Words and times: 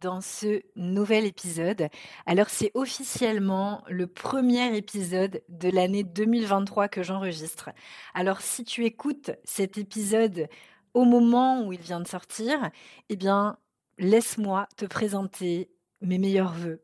dans 0.00 0.20
ce 0.20 0.62
nouvel 0.76 1.24
épisode. 1.24 1.88
Alors 2.26 2.48
c'est 2.48 2.70
officiellement 2.74 3.82
le 3.88 4.06
premier 4.06 4.76
épisode 4.76 5.42
de 5.48 5.68
l'année 5.70 6.04
2023 6.04 6.88
que 6.88 7.02
j'enregistre. 7.02 7.70
Alors 8.14 8.40
si 8.40 8.64
tu 8.64 8.84
écoutes 8.84 9.30
cet 9.44 9.78
épisode 9.78 10.48
au 10.94 11.04
moment 11.04 11.66
où 11.66 11.72
il 11.72 11.80
vient 11.80 12.00
de 12.00 12.08
sortir, 12.08 12.70
eh 13.08 13.16
bien 13.16 13.58
laisse-moi 13.98 14.68
te 14.76 14.84
présenter 14.84 15.70
mes 16.00 16.18
meilleurs 16.18 16.52
voeux. 16.52 16.82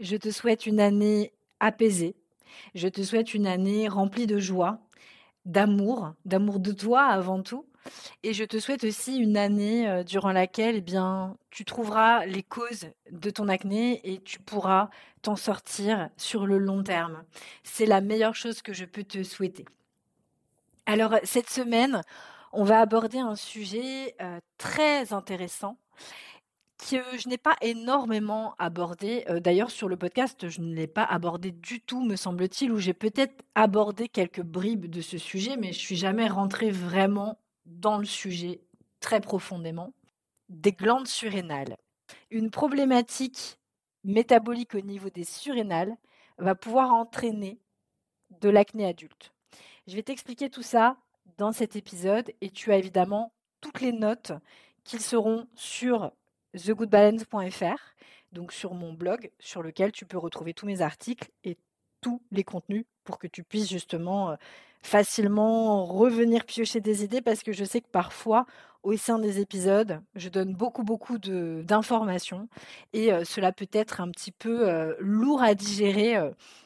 Je 0.00 0.16
te 0.16 0.30
souhaite 0.30 0.66
une 0.66 0.80
année 0.80 1.32
apaisée. 1.60 2.16
Je 2.74 2.88
te 2.88 3.02
souhaite 3.02 3.34
une 3.34 3.46
année 3.46 3.88
remplie 3.88 4.26
de 4.26 4.38
joie, 4.38 4.80
d'amour, 5.44 6.12
d'amour 6.24 6.60
de 6.60 6.72
toi 6.72 7.04
avant 7.04 7.42
tout, 7.42 7.66
et 8.22 8.32
je 8.32 8.44
te 8.44 8.58
souhaite 8.58 8.84
aussi 8.84 9.16
une 9.16 9.36
année 9.36 9.88
euh, 9.88 10.04
durant 10.04 10.32
laquelle 10.32 10.76
eh 10.76 10.80
bien, 10.80 11.36
tu 11.50 11.64
trouveras 11.64 12.24
les 12.26 12.42
causes 12.42 12.86
de 13.10 13.30
ton 13.30 13.48
acné 13.48 14.00
et 14.04 14.20
tu 14.20 14.38
pourras 14.38 14.90
t'en 15.22 15.36
sortir 15.36 16.08
sur 16.16 16.46
le 16.46 16.58
long 16.58 16.82
terme. 16.82 17.24
C'est 17.62 17.86
la 17.86 18.00
meilleure 18.00 18.34
chose 18.34 18.62
que 18.62 18.72
je 18.72 18.84
peux 18.84 19.04
te 19.04 19.22
souhaiter. 19.22 19.64
Alors, 20.86 21.14
cette 21.22 21.50
semaine, 21.50 22.02
on 22.52 22.64
va 22.64 22.80
aborder 22.80 23.18
un 23.18 23.36
sujet 23.36 24.14
euh, 24.20 24.38
très 24.58 25.12
intéressant 25.12 25.78
que 26.78 26.96
je 27.16 27.28
n'ai 27.28 27.38
pas 27.38 27.56
énormément 27.60 28.54
abordé. 28.58 29.24
Euh, 29.28 29.40
d'ailleurs, 29.40 29.70
sur 29.70 29.88
le 29.88 29.96
podcast, 29.96 30.48
je 30.48 30.60
ne 30.60 30.74
l'ai 30.74 30.88
pas 30.88 31.04
abordé 31.04 31.52
du 31.52 31.80
tout, 31.80 32.04
me 32.04 32.16
semble-t-il, 32.16 32.72
ou 32.72 32.78
j'ai 32.78 32.94
peut-être 32.94 33.44
abordé 33.54 34.08
quelques 34.08 34.42
bribes 34.42 34.86
de 34.86 35.00
ce 35.00 35.18
sujet, 35.18 35.56
mais 35.56 35.72
je 35.72 35.78
suis 35.78 35.96
jamais 35.96 36.26
rentrée 36.26 36.70
vraiment 36.70 37.38
dans 37.66 37.98
le 37.98 38.04
sujet 38.04 38.60
très 39.00 39.20
profondément, 39.20 39.92
des 40.48 40.72
glandes 40.72 41.06
surrénales. 41.06 41.76
Une 42.30 42.50
problématique 42.50 43.58
métabolique 44.04 44.74
au 44.74 44.80
niveau 44.80 45.10
des 45.10 45.24
surrénales 45.24 45.96
va 46.38 46.54
pouvoir 46.54 46.92
entraîner 46.92 47.60
de 48.40 48.48
l'acné 48.48 48.86
adulte. 48.86 49.32
Je 49.86 49.96
vais 49.96 50.02
t'expliquer 50.02 50.50
tout 50.50 50.62
ça 50.62 50.96
dans 51.38 51.52
cet 51.52 51.76
épisode 51.76 52.32
et 52.40 52.50
tu 52.50 52.72
as 52.72 52.76
évidemment 52.76 53.32
toutes 53.60 53.80
les 53.80 53.92
notes 53.92 54.32
qui 54.84 54.98
seront 54.98 55.46
sur 55.54 56.12
thegoodbalance.fr, 56.52 57.94
donc 58.32 58.52
sur 58.52 58.74
mon 58.74 58.92
blog 58.92 59.30
sur 59.38 59.62
lequel 59.62 59.92
tu 59.92 60.06
peux 60.06 60.18
retrouver 60.18 60.54
tous 60.54 60.66
mes 60.66 60.80
articles 60.80 61.30
et 61.44 61.56
tous 62.02 62.20
les 62.30 62.44
contenus 62.44 62.84
pour 63.04 63.18
que 63.18 63.26
tu 63.26 63.42
puisses 63.42 63.70
justement 63.70 64.36
facilement 64.82 65.84
revenir 65.84 66.44
piocher 66.44 66.80
des 66.80 67.04
idées 67.04 67.22
parce 67.22 67.42
que 67.42 67.52
je 67.52 67.64
sais 67.64 67.80
que 67.80 67.88
parfois, 67.90 68.44
au 68.82 68.96
sein 68.96 69.20
des 69.20 69.38
épisodes, 69.38 70.00
je 70.16 70.28
donne 70.28 70.54
beaucoup, 70.54 70.82
beaucoup 70.82 71.18
d'informations 71.18 72.48
et 72.92 73.10
cela 73.24 73.52
peut 73.52 73.68
être 73.72 74.00
un 74.00 74.10
petit 74.10 74.32
peu 74.32 74.96
lourd 74.98 75.40
à 75.40 75.54
digérer. 75.54 76.16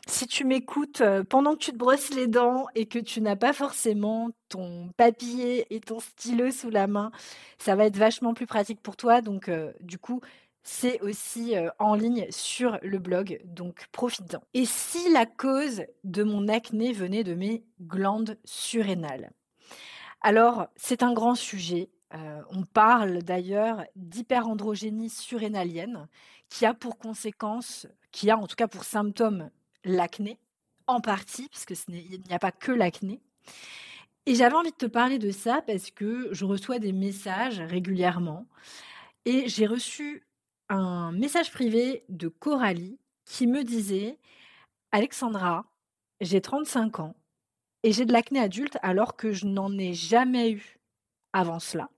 si 0.07 0.27
tu 0.27 0.45
m'écoutes 0.45 1.03
pendant 1.29 1.53
que 1.53 1.59
tu 1.59 1.73
te 1.73 1.77
brosses 1.77 2.15
les 2.15 2.27
dents 2.27 2.67
et 2.75 2.87
que 2.87 2.99
tu 2.99 3.21
n'as 3.21 3.37
pas 3.37 3.53
forcément 3.53 4.31
ton 4.49 4.89
papier 4.97 5.67
et 5.75 5.81
ton 5.81 6.01
stylo 6.01 6.51
sous 6.51 6.71
la 6.71 6.87
main, 6.87 7.11
ça 7.59 7.77
va 7.77 7.85
être 7.85 7.99
vachement 7.99 8.33
plus 8.33 8.47
pratique 8.47 8.81
pour 8.81 8.97
toi. 8.97 9.21
Donc, 9.21 9.51
du 9.83 9.99
coup, 9.99 10.23
c'est 10.69 11.01
aussi 11.01 11.55
en 11.79 11.95
ligne 11.95 12.27
sur 12.31 12.81
le 12.83 12.99
blog, 12.99 13.41
donc 13.45 13.87
profite-en. 13.93 14.43
Et 14.53 14.65
si 14.65 15.13
la 15.13 15.25
cause 15.25 15.85
de 16.03 16.25
mon 16.25 16.49
acné 16.49 16.93
venait 16.93 17.23
de 17.23 17.35
mes 17.35 17.65
glandes 17.81 18.37
surrénales? 18.45 19.31
Alors, 20.23 20.67
c'est 20.75 21.05
un 21.05 21.13
grand 21.13 21.37
sujet. 21.37 21.89
on 22.51 22.65
parle 22.65 23.23
d'ailleurs 23.23 23.85
d'hyperandrogénie 23.95 25.09
surrénalienne, 25.09 26.09
qui 26.49 26.67
a 26.67 26.75
pour 26.75 26.99
conséquence, 26.99 27.87
qui 28.11 28.29
a 28.29 28.37
en 28.37 28.49
tout 28.49 28.57
cas 28.57 28.67
pour 28.67 28.83
symptôme 28.83 29.51
l'acné, 29.85 30.41
en 30.89 31.01
partie, 31.01 31.49
puisque 31.49 31.75
il 31.89 32.23
n'y 32.27 32.35
a 32.35 32.41
pas 32.41 32.53
que 32.53 32.73
l'acné. 32.73 33.21
Et 34.27 34.35
j'avais 34.35 34.57
envie 34.57 34.73
de 34.73 34.77
te 34.77 34.87
parler 34.87 35.21
de 35.21 35.31
ça 35.31 35.63
parce 35.65 35.93
que 35.93 36.29
je 36.33 36.45
reçois 36.45 36.81
des 36.81 36.93
messages 36.93 37.61
régulièrement. 37.61 38.49
Et 39.25 39.49
j'ai 39.49 39.67
reçu 39.67 40.26
un 40.69 41.13
message 41.13 41.51
privé 41.53 42.05
de 42.09 42.29
Coralie 42.29 42.99
qui 43.25 43.47
me 43.47 43.65
disait 43.65 44.19
Alexandra, 44.93 45.67
j'ai 46.21 46.41
35 46.41 47.01
ans 47.01 47.15
et 47.83 47.93
j'ai 47.93 48.05
de 48.05 48.13
l'acné 48.13 48.41
adulte 48.41 48.79
alors 48.83 49.17
que 49.17 49.33
je 49.33 49.47
n'en 49.47 49.77
ai 49.79 49.93
jamais 49.93 50.51
eu 50.51 50.79
avant 51.33 51.59
cela. 51.59 51.91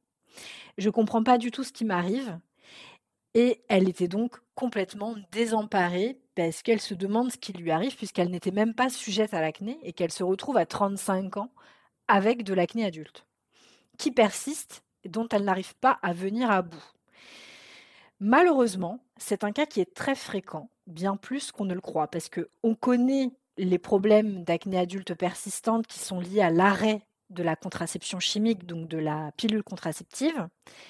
Je 0.77 0.89
ne 0.89 0.93
comprends 0.93 1.23
pas 1.23 1.39
du 1.39 1.51
tout 1.51 1.65
ce 1.65 1.73
qui 1.73 1.85
m'arrive 1.85 2.39
et 3.35 3.63
elle 3.69 3.89
était 3.89 4.09
donc 4.09 4.39
complètement 4.55 5.15
désemparée 5.33 6.21
parce 6.35 6.63
qu'elle 6.63 6.81
se 6.81 6.95
demande 6.95 7.33
ce 7.33 7.39
qui 7.39 7.53
lui 7.53 7.71
arrive 7.71 7.97
puisqu'elle 7.97 8.31
n'était 8.31 8.51
même 8.51 8.75
pas 8.75 8.89
sujette 8.89 9.35
à 9.35 9.41
l'acné 9.41 9.79
et 9.83 9.93
qu'elle 9.93 10.13
se 10.13 10.25
retrouve 10.25 10.57
à 10.57 10.67
35 10.67 11.37
ans 11.37 11.53
avec 12.07 12.43
de 12.43 12.55
l'acné 12.55 12.85
adulte 12.85 13.27
qui 13.99 14.13
persiste 14.13 14.83
et 15.05 15.09
dont 15.09 15.29
elle 15.29 15.45
n'arrive 15.45 15.75
pas 15.77 15.99
à 16.03 16.13
venir 16.13 16.51
à 16.51 16.63
bout. 16.63 16.98
Malheureusement, 18.21 19.01
c'est 19.17 19.45
un 19.45 19.53
cas 19.53 19.67
qui 19.67 19.81
est 19.81 19.95
très 19.95 20.15
fréquent, 20.15 20.71
bien 20.87 21.17
plus 21.17 21.53
qu'on 21.53 21.65
ne 21.65 21.75
le 21.75 21.81
croit, 21.81 22.09
parce 22.09 22.29
qu'on 22.29 22.75
connaît 22.75 23.31
les 23.57 23.79
problèmes 23.79 24.45
d'acné 24.45 24.79
adulte 24.79 25.15
persistante 25.15 25.87
qui 25.87 25.99
sont 25.99 26.21
liés 26.21 26.43
à 26.43 26.51
l'arrêt 26.51 27.03
de 27.31 27.43
la 27.43 27.57
contraception 27.57 28.21
chimique, 28.21 28.67
donc 28.67 28.89
de 28.89 28.99
la 28.99 29.33
pilule 29.37 29.63
contraceptive. 29.63 30.49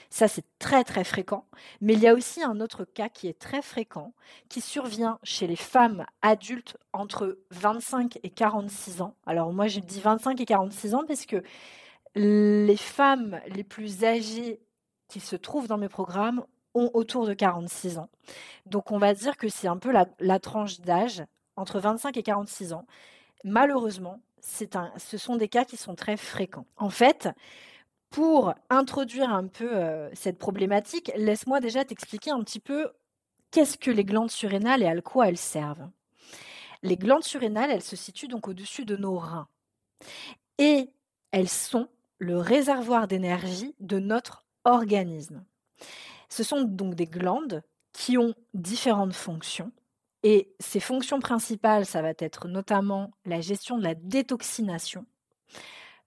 Ça, 0.08 0.28
c'est 0.28 0.44
très 0.58 0.84
très 0.84 1.04
fréquent. 1.04 1.46
Mais 1.80 1.94
il 1.94 2.00
y 2.00 2.06
a 2.06 2.14
aussi 2.14 2.42
un 2.42 2.60
autre 2.60 2.84
cas 2.84 3.08
qui 3.08 3.26
est 3.26 3.38
très 3.38 3.60
fréquent, 3.60 4.14
qui 4.48 4.60
survient 4.60 5.18
chez 5.24 5.46
les 5.46 5.56
femmes 5.56 6.06
adultes 6.22 6.76
entre 6.92 7.38
25 7.50 8.20
et 8.22 8.30
46 8.30 9.02
ans. 9.02 9.16
Alors 9.26 9.52
moi, 9.52 9.66
je 9.66 9.80
dis 9.80 10.00
25 10.00 10.40
et 10.40 10.46
46 10.46 10.94
ans 10.94 11.04
parce 11.06 11.26
que 11.26 11.42
les 12.14 12.76
femmes 12.76 13.40
les 13.48 13.64
plus 13.64 14.04
âgées 14.04 14.60
qui 15.08 15.20
se 15.20 15.36
trouvent 15.36 15.68
dans 15.68 15.78
mes 15.78 15.88
programmes 15.88 16.44
ont 16.78 16.90
autour 16.94 17.26
de 17.26 17.34
46 17.34 17.98
ans. 17.98 18.08
Donc 18.66 18.90
on 18.90 18.98
va 18.98 19.14
dire 19.14 19.36
que 19.36 19.48
c'est 19.48 19.68
un 19.68 19.76
peu 19.76 19.92
la, 19.92 20.38
tranche 20.38 20.80
d'âge 20.80 21.22
entre 21.56 21.80
25 21.80 22.16
et 22.16 22.22
46 22.22 22.72
ans. 22.72 22.86
Malheureusement, 23.44 24.20
un, 24.74 24.92
ce 24.96 25.18
sont 25.18 25.36
des 25.36 25.48
cas 25.48 25.64
qui 25.64 25.76
sont 25.76 25.94
très 25.94 26.16
fréquents. 26.16 26.66
En 26.76 26.90
fait, 26.90 27.28
pour 28.10 28.54
introduire 28.70 29.30
un 29.30 29.46
peu 29.46 29.76
euh, 29.76 30.08
cette 30.14 30.38
problématique, 30.38 31.12
laisse-moi 31.16 31.60
déjà 31.60 31.84
t'expliquer 31.84 32.30
un 32.30 32.42
petit 32.42 32.60
peu 32.60 32.90
qu'est-ce 33.50 33.76
que 33.78 33.90
les 33.90 34.04
glandes 34.04 34.30
surrénales 34.30 34.82
et 34.82 34.86
à 34.86 35.00
quoi 35.00 35.28
elles 35.28 35.36
servent. 35.36 35.88
Les 36.82 36.96
glandes 36.96 37.24
surrénales, 37.24 37.70
elles 37.70 37.82
se 37.82 37.96
situent 37.96 38.28
donc 38.28 38.48
au-dessus 38.48 38.84
de 38.84 38.96
nos 38.96 39.18
reins. 39.18 39.48
Et 40.58 40.90
elles 41.32 41.48
sont 41.48 41.88
le 42.18 42.38
réservoir 42.38 43.08
d'énergie 43.08 43.74
de 43.80 43.98
notre 43.98 44.44
organisme. 44.64 45.44
Ce 46.28 46.42
sont 46.42 46.62
donc 46.62 46.94
des 46.94 47.06
glandes 47.06 47.62
qui 47.92 48.18
ont 48.18 48.34
différentes 48.54 49.14
fonctions. 49.14 49.72
Et 50.22 50.52
ces 50.58 50.80
fonctions 50.80 51.20
principales, 51.20 51.86
ça 51.86 52.02
va 52.02 52.12
être 52.18 52.48
notamment 52.48 53.10
la 53.24 53.40
gestion 53.40 53.78
de 53.78 53.84
la 53.84 53.94
détoxination, 53.94 55.06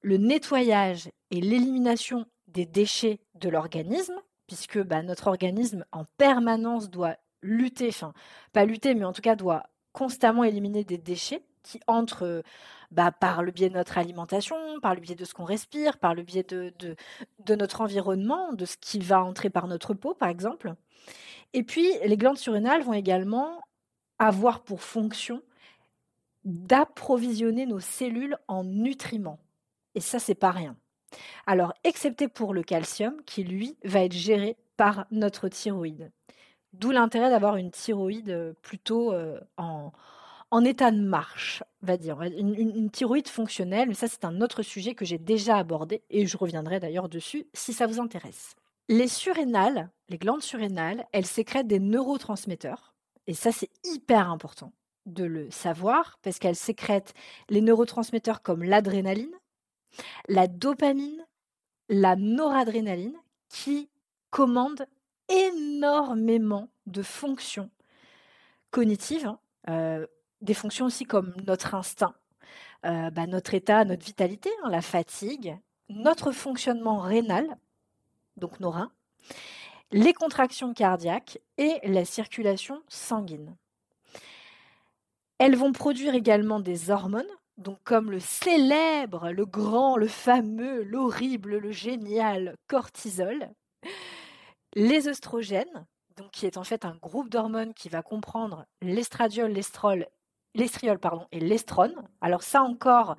le 0.02 0.18
nettoyage 0.18 1.10
et 1.32 1.40
l'élimination 1.40 2.26
des 2.48 2.66
déchets 2.66 3.20
de 3.36 3.50
l'organisme, 3.50 4.16
puisque 4.48 4.82
bah, 4.82 5.02
notre 5.02 5.28
organisme 5.28 5.86
en 5.92 6.04
permanence 6.18 6.90
doit 6.90 7.16
lutter, 7.42 7.88
enfin 7.88 8.14
pas 8.52 8.66
lutter, 8.66 8.94
mais 8.96 9.06
en 9.06 9.14
tout 9.14 9.22
cas 9.22 9.36
doit 9.36 9.64
constamment 9.94 10.44
éliminer 10.44 10.84
des 10.84 10.98
déchets 10.98 11.44
qui 11.64 11.80
entrent 11.88 12.44
bah, 12.92 13.12
par 13.12 13.42
le 13.42 13.52
biais 13.52 13.70
de 13.70 13.76
notre 13.76 13.98
alimentation, 13.98 14.58
par 14.82 14.96
le 14.96 15.02
biais 15.02 15.16
de 15.16 15.24
ce 15.24 15.34
qu'on 15.34 15.46
respire, 15.46 15.98
par 15.98 16.14
le 16.14 16.24
biais 16.24 16.44
de, 16.44 16.74
de, 16.80 17.56
notre 17.56 17.82
environnement, 17.82 18.52
de 18.52 18.66
ce 18.66 18.76
qui 18.78 19.00
va 19.00 19.24
entrer 19.24 19.50
par 19.50 19.68
notre 19.68 19.94
peau, 19.94 20.14
par 20.14 20.28
exemple. 20.28 20.74
Et 21.54 21.64
puis, 21.64 21.90
les 22.06 22.18
glandes 22.18 22.38
surrénales 22.38 22.84
vont 22.84 22.94
également 22.94 23.62
avoir 24.20 24.62
pour 24.62 24.82
fonction 24.82 25.42
d'approvisionner 26.44 27.66
nos 27.66 27.80
cellules 27.80 28.38
en 28.48 28.66
nutriments. 28.66 29.40
Et 29.96 30.02
ça, 30.02 30.20
c'est 30.20 30.36
pas 30.36 30.52
rien. 30.52 30.76
Alors, 31.46 31.74
excepté 31.84 32.28
pour 32.28 32.54
le 32.54 32.64
calcium, 32.64 33.22
qui 33.26 33.44
lui 33.44 33.78
va 33.84 34.04
être 34.04 34.14
géré 34.14 34.58
par 34.76 35.06
notre 35.12 35.48
thyroïde. 35.48 36.12
D'où 36.74 36.92
l'intérêt 36.92 37.30
d'avoir 37.30 37.58
une 37.58 37.72
thyroïde 37.72 38.56
plutôt 38.62 39.14
en, 39.58 39.92
en 40.52 40.66
état 40.66 40.92
de 40.92 41.00
marche, 41.00 41.64
va 41.82 41.98
dire. 41.98 42.22
Une, 42.22 42.54
une, 42.56 42.92
thyroïde 42.92 43.30
fonctionnelle, 43.30 43.88
mais 43.88 43.94
ça 43.94 44.08
c'est 44.08 44.26
un 44.26 44.42
autre 44.42 44.62
sujet 44.62 44.94
que 44.94 45.06
j'ai 45.06 45.18
déjà 45.18 45.58
abordé 45.58 46.04
et 46.10 46.28
je 46.28 46.38
reviendrai 46.38 46.80
d'ailleurs 46.80 47.10
dessus 47.10 47.48
si 47.54 47.74
ça 47.74 47.88
vous 47.88 48.00
intéresse. 48.00 48.56
Les 48.90 49.08
surrénales, 49.08 49.90
les 50.10 50.18
glandes 50.18 50.42
surrénales, 50.42 51.08
elles 51.14 51.26
sécrètent 51.26 51.68
des 51.68 51.80
neurotransmetteurs 51.80 52.94
et 53.28 53.34
ça 53.34 53.52
c'est 53.52 53.70
hyper 53.86 54.30
important 54.30 54.74
de 55.06 55.24
le 55.24 55.50
savoir 55.50 56.20
parce 56.22 56.38
qu'elles 56.38 56.56
sécrètent 56.56 57.14
les 57.50 57.62
neurotransmetteurs 57.62 58.42
comme 58.42 58.64
l'adrénaline, 58.64 59.34
la 60.28 60.48
dopamine, 60.48 61.26
la 61.90 62.16
noradrénaline 62.16 63.16
qui 63.50 63.90
commandent 64.30 64.86
énormément 65.30 66.70
de 66.88 67.02
fonctions 67.02 67.70
cognitives, 68.70 69.26
hein, 69.26 69.40
euh, 69.70 70.08
des 70.42 70.54
fonctions 70.54 70.86
aussi 70.86 71.06
comme 71.06 71.34
notre 71.46 71.76
instinct, 71.76 72.16
euh, 72.86 73.10
bah, 73.12 73.28
notre 73.28 73.54
état, 73.54 73.86
notre 73.86 74.06
vitalité, 74.06 74.50
hein, 74.64 74.70
la 74.70 74.82
fatigue, 74.82 75.58
notre 75.90 76.32
fonctionnement 76.32 77.00
rénal, 77.00 77.58
donc 78.38 78.60
nos 78.60 78.72
reins, 78.72 78.92
les 79.92 80.14
contractions 80.14 80.74
cardiaques 80.74 81.40
et 81.58 81.80
la 81.84 82.06
circulation 82.06 82.82
sanguine. 82.88 83.56
Elles 85.38 85.56
vont 85.56 85.72
produire 85.72 86.16
également 86.16 86.60
des 86.60 86.92
hormones, 86.92 87.26
donc 87.58 87.78
comme 87.84 88.12
le 88.12 88.20
célèbre, 88.20 89.32
le 89.32 89.46
grand, 89.46 89.98
le 89.98 90.08
fameux, 90.08 90.84
l'horrible, 90.84 91.58
le 91.58 91.72
génial 91.72 92.56
cortisol, 92.68 93.50
les 94.74 95.08
œstrogènes, 95.08 95.86
donc 96.16 96.32
qui 96.32 96.46
est 96.46 96.58
en 96.58 96.64
fait 96.64 96.86
un 96.86 96.96
groupe 96.96 97.30
d'hormones 97.30 97.74
qui 97.74 97.90
va 97.90 98.02
comprendre 98.02 98.66
l'estradiol, 98.82 99.52
l'estrol, 99.52 100.08
l'estriol 100.56 101.00
pardon, 101.00 101.26
et 101.32 101.40
l'estrone. 101.40 101.94
Alors 102.22 102.44
ça 102.44 102.62
encore, 102.62 103.18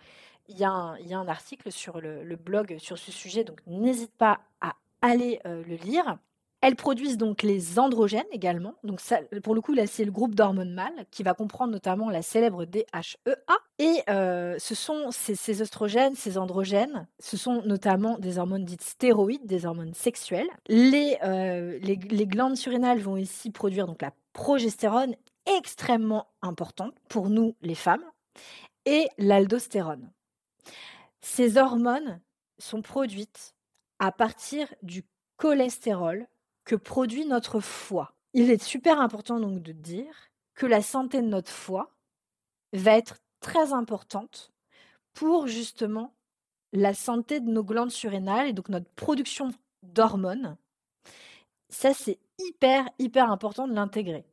il 0.49 0.59
y, 0.59 0.65
a 0.65 0.71
un 0.71 1.29
article 1.29 1.73
sur 1.73 2.01
le, 2.01 2.37
blog 2.37 2.77
sur 2.79 2.99
ce 2.99 3.13
sujet, 3.13 3.45
donc 3.45 3.61
n'hésite 3.67 4.13
pas 4.13 4.41
à 4.61 4.75
aller 5.01 5.41
euh, 5.47 5.63
le 5.67 5.77
lire. 5.77 6.19
Elles 6.61 6.77
produisent 6.77 7.17
donc 7.17 7.43
les 7.43 7.81
androgènes 7.81 8.23
également. 8.31 8.75
Donc 8.85 9.01
ça, 9.01 9.19
pour 9.43 9.55
le 9.55 9.61
coup, 9.61 9.73
là, 9.73 9.89
c'est 9.89 10.05
le 10.05 10.13
groupe 10.13 10.37
d'hormones 10.37 10.73
mâles 10.73 11.07
qui 11.11 11.25
va 11.25 11.35
comprendre 11.35 11.73
notamment 11.73 12.09
la 12.09 12.23
célèbre 12.23 12.67
DHEA. 12.67 13.59
Et 13.81 14.03
euh, 14.09 14.55
ce 14.61 14.77
sont 14.77 15.11
ces, 15.11 15.35
ces, 15.35 15.61
oestrogènes, 15.61 16.15
ces 16.15 16.39
androgènes, 16.39 17.09
ce 17.19 17.37
sont 17.37 17.63
notamment 17.65 18.17
des 18.19 18.39
hormones 18.39 18.65
dites 18.65 18.83
stéroïdes, 18.83 19.45
des 19.45 19.67
hormones 19.67 19.95
sexuelles. 19.95 20.47
Les, 20.69 21.19
euh, 21.25 21.81
les, 21.83 21.97
les 21.97 22.27
glandes 22.27 22.57
surrénales 22.57 23.01
vont 23.01 23.17
ici 23.17 23.51
produire 23.51 23.89
donc 23.89 24.03
la 24.03 24.13
progestérone 24.33 25.17
extrêmement 25.47 26.29
importante 26.43 26.95
pour 27.09 27.29
nous 27.29 27.55
les 27.63 27.75
femmes 27.75 28.05
et 28.85 29.09
l'aldostérone. 29.19 30.11
Ces 31.21 31.57
hormones 31.57 32.21
sont 32.59 32.83
produites 32.83 33.55
à 33.99 34.13
partir 34.13 34.73
du 34.83 35.05
cholestérol 35.37 36.27
que 36.65 36.77
produit 36.77 37.27
notre 37.27 37.61
foie. 37.61 38.15
Il 38.35 38.51
est 38.51 38.63
super 38.63 39.01
important 39.01 39.41
donc 39.41 39.63
de 39.63 39.73
dire 39.73 40.31
que 40.55 40.67
la 40.67 40.83
santé 40.83 41.23
de 41.23 41.27
notre 41.27 41.51
foie 41.51 41.95
va 42.73 42.97
être 42.97 43.19
très 43.41 43.73
importante 43.73 44.53
pour 45.13 45.47
justement 45.47 46.15
la 46.73 46.95
santé 46.95 47.41
de 47.41 47.51
nos 47.51 47.65
glandes 47.65 47.91
surrénales 47.91 48.49
et 48.49 48.53
donc 48.53 48.69
notre 48.69 48.91
production 48.91 49.51
d'hormones. 49.83 50.57
Ça, 51.69 51.93
c'est 51.95 52.19
hyper, 52.39 52.89
hyper 52.99 53.31
important 53.31 53.69
de 53.69 53.75
l'intégrer. 53.75 54.25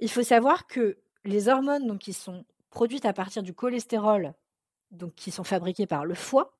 Il 0.00 0.10
faut 0.10 0.22
savoir 0.22 0.66
que 0.66 0.98
les 1.24 1.48
hormones 1.48 1.86
donc, 1.86 2.00
qui 2.00 2.12
sont 2.12 2.44
produites 2.70 3.06
à 3.06 3.12
partir 3.12 3.42
du 3.42 3.54
cholestérol, 3.54 4.34
donc 4.90 5.14
qui 5.14 5.30
sont 5.30 5.44
fabriquées 5.44 5.86
par 5.86 6.04
le 6.04 6.14
foie, 6.14 6.56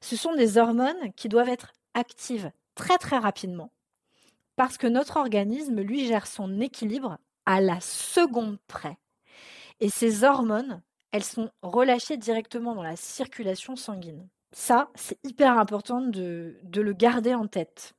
ce 0.00 0.16
sont 0.16 0.34
des 0.34 0.58
hormones 0.58 1.12
qui 1.16 1.28
doivent 1.28 1.48
être 1.48 1.72
actives 1.94 2.50
très 2.74 2.98
très 2.98 3.18
rapidement 3.18 3.70
parce 4.56 4.78
que 4.78 4.86
notre 4.86 5.16
organisme, 5.16 5.80
lui, 5.80 6.06
gère 6.06 6.26
son 6.26 6.60
équilibre 6.60 7.18
à 7.46 7.60
la 7.60 7.80
seconde 7.80 8.58
près. 8.68 8.98
Et 9.80 9.88
ces 9.88 10.24
hormones, 10.24 10.82
elles 11.10 11.24
sont 11.24 11.50
relâchées 11.62 12.16
directement 12.16 12.74
dans 12.74 12.82
la 12.82 12.96
circulation 12.96 13.76
sanguine. 13.76 14.28
Ça, 14.52 14.90
c'est 14.94 15.18
hyper 15.24 15.58
important 15.58 16.00
de, 16.00 16.58
de 16.62 16.80
le 16.80 16.92
garder 16.92 17.34
en 17.34 17.46
tête. 17.46 17.94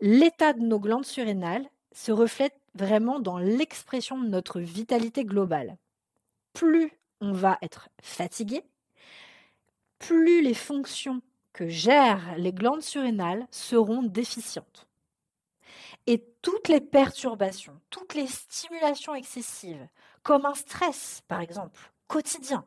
L'état 0.00 0.52
de 0.52 0.60
nos 0.62 0.80
glandes 0.80 1.04
surrénales 1.04 1.68
se 1.92 2.12
reflète 2.12 2.58
vraiment 2.78 3.20
dans 3.20 3.38
l'expression 3.38 4.20
de 4.20 4.28
notre 4.28 4.60
vitalité 4.60 5.24
globale. 5.24 5.76
Plus 6.52 6.92
on 7.20 7.32
va 7.32 7.58
être 7.62 7.88
fatigué, 8.00 8.62
plus 9.98 10.42
les 10.42 10.54
fonctions 10.54 11.20
que 11.52 11.68
gèrent 11.68 12.36
les 12.36 12.52
glandes 12.52 12.82
surrénales 12.82 13.46
seront 13.50 14.02
déficientes. 14.02 14.86
Et 16.06 16.24
toutes 16.40 16.68
les 16.68 16.80
perturbations, 16.80 17.80
toutes 17.90 18.14
les 18.14 18.28
stimulations 18.28 19.14
excessives, 19.14 19.88
comme 20.22 20.46
un 20.46 20.54
stress 20.54 21.22
par 21.26 21.40
exemple, 21.40 21.92
quotidien, 22.06 22.64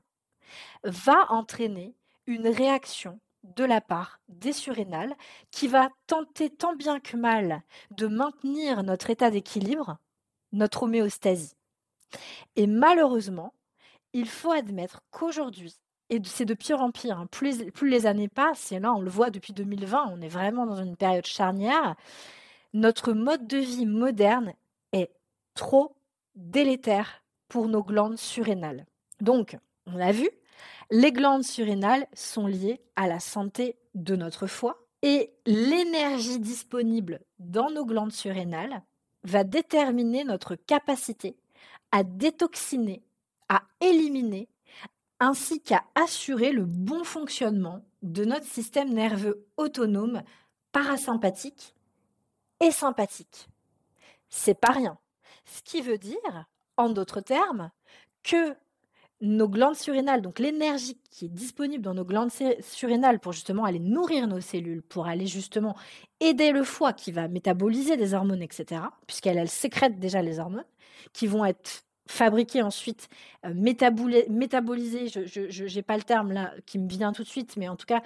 va 0.84 1.32
entraîner 1.32 1.96
une 2.28 2.48
réaction 2.48 3.20
de 3.44 3.64
la 3.64 3.82
part 3.82 4.20
des 4.30 4.54
surrénales 4.54 5.16
qui 5.52 5.68
va 5.68 5.90
tenter 6.08 6.50
tant 6.50 6.76
bien 6.76 7.00
que 7.00 7.18
mal 7.18 7.62
de 7.92 8.08
maintenir 8.08 8.84
notre 8.84 9.10
état 9.10 9.32
d'équilibre, 9.32 9.98
notre 10.52 10.84
homéostasie. 10.84 11.56
Et 12.56 12.68
malheureusement, 12.68 13.54
il 14.14 14.28
faut 14.28 14.52
admettre 14.52 15.02
qu'aujourd'hui, 15.12 15.76
et 16.10 16.22
c'est 16.26 16.46
de 16.46 16.54
pire 16.54 16.82
en 16.82 16.92
pire, 16.92 17.18
hein, 17.18 17.28
plus, 17.32 17.72
plus, 17.72 17.90
les 17.90 18.06
années 18.06 18.28
passent, 18.28 18.72
et 18.72 18.80
là 18.80 18.94
on 18.94 19.02
le 19.02 19.10
voit 19.10 19.30
depuis 19.30 19.54
2020, 19.54 20.12
on 20.12 20.22
est 20.22 20.28
vraiment 20.28 20.66
dans 20.66 20.84
une 20.84 20.98
période 20.98 21.26
charnière, 21.26 21.96
notre 22.74 23.14
mode 23.14 23.48
de 23.48 23.58
vie 23.58 23.86
moderne 23.86 24.54
est 24.92 25.12
trop 25.56 25.96
délétère 26.36 27.24
pour 27.48 27.68
nos 27.68 27.84
glandes 27.84 28.18
surrénales. 28.18 28.86
Donc, 29.20 29.58
on 29.86 29.98
l'a 29.98 30.12
vu, 30.12 30.30
les 30.92 31.14
glandes 31.14 31.44
surrénales 31.44 32.06
sont 32.14 32.48
liées 32.48 32.82
à 32.98 33.08
la 33.08 33.20
santé 33.20 33.78
de 33.96 34.16
notre 34.16 34.46
foie 34.46 34.78
et 35.02 35.34
l'énergie 35.46 36.40
disponible 36.40 37.22
dans 37.40 37.72
nos 37.72 37.86
glandes 37.86 38.12
surrénales 38.12 38.84
va 39.24 39.44
déterminer 39.44 40.26
notre 40.26 40.56
capacité 40.56 41.38
à 41.92 42.04
détoxiner, 42.04 43.02
à 43.50 43.64
éliminer, 43.80 44.50
ainsi 45.20 45.62
qu'à 45.62 45.84
assurer 45.96 46.52
le 46.52 46.66
bon 46.66 47.04
fonctionnement 47.04 47.84
de 48.02 48.26
notre 48.26 48.46
système 48.46 48.94
nerveux 48.94 49.46
autonome 49.58 50.24
parasympathique 50.72 51.74
et 52.60 52.72
sympathique. 52.72 53.50
C'est 54.30 54.60
pas 54.60 54.72
rien. 54.72 54.98
Ce 55.46 55.62
qui 55.62 55.82
veut 55.82 55.98
dire, 55.98 56.46
en 56.78 56.90
d'autres 56.90 57.22
termes, 57.22 57.72
que 58.24 58.56
nos 59.22 59.48
glandes 59.48 59.76
surrénales, 59.76 60.22
donc 60.22 60.40
l'énergie 60.40 61.00
qui 61.12 61.26
est 61.26 61.30
disponible 61.30 61.84
dans 61.84 61.94
nos 61.94 62.04
glandes 62.04 62.32
surrénales 62.62 63.20
pour 63.20 63.34
justement 63.34 63.66
aller 63.66 63.80
nourrir 63.80 64.28
nos 64.28 64.42
cellules, 64.42 64.82
pour 64.82 65.08
aller 65.08 65.28
justement 65.28 65.76
aider 66.20 66.52
le 66.52 66.64
foie 66.64 66.92
qui 66.94 67.12
va 67.12 67.28
métaboliser 67.28 67.98
des 67.98 68.14
hormones, 68.14 68.42
etc., 68.42 68.82
puisqu'elle 69.06 69.48
sécrète 69.48 70.00
déjà 70.00 70.22
les 70.22 70.40
hormones, 70.40 70.66
qui 71.14 71.28
vont 71.28 71.46
être 71.46 71.84
fabriquées 72.08 72.64
ensuite, 72.64 73.10
euh, 73.46 73.54
métabolisées, 73.54 75.08
je 75.08 75.76
n'ai 75.76 75.84
pas 75.84 75.98
le 75.98 76.04
terme 76.04 76.32
là 76.32 76.54
qui 76.66 76.80
me 76.80 76.90
vient 76.90 77.14
tout 77.14 77.24
de 77.24 77.28
suite, 77.28 77.58
mais 77.58 77.70
en 77.70 77.76
tout 77.76 77.86
cas, 77.86 78.02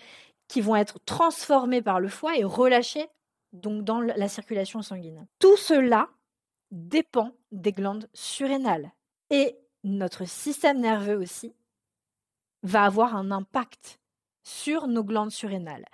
qui 0.48 0.62
vont 0.62 0.76
être 0.76 1.00
transformées 1.06 1.82
par 1.82 2.00
le 2.00 2.10
foie 2.10 2.38
et 2.38 2.44
relâchées 2.44 3.08
donc 3.54 3.84
dans 3.84 4.02
la 4.02 4.28
circulation 4.28 4.82
sanguine. 4.82 5.26
Tout 5.40 5.56
cela 5.56 6.10
dépend 6.72 7.32
des 7.52 7.72
glandes 7.72 8.10
surrénales. 8.14 8.92
Et 9.30 9.58
notre 9.86 10.28
système 10.28 10.82
nerveux 10.82 11.16
aussi 11.16 11.54
va 12.64 12.84
avoir 12.84 13.16
un 13.16 13.32
impact 13.32 14.00
sur 14.44 14.88
nos 14.88 15.04
glandes 15.04 15.32
surrénales. 15.32 15.86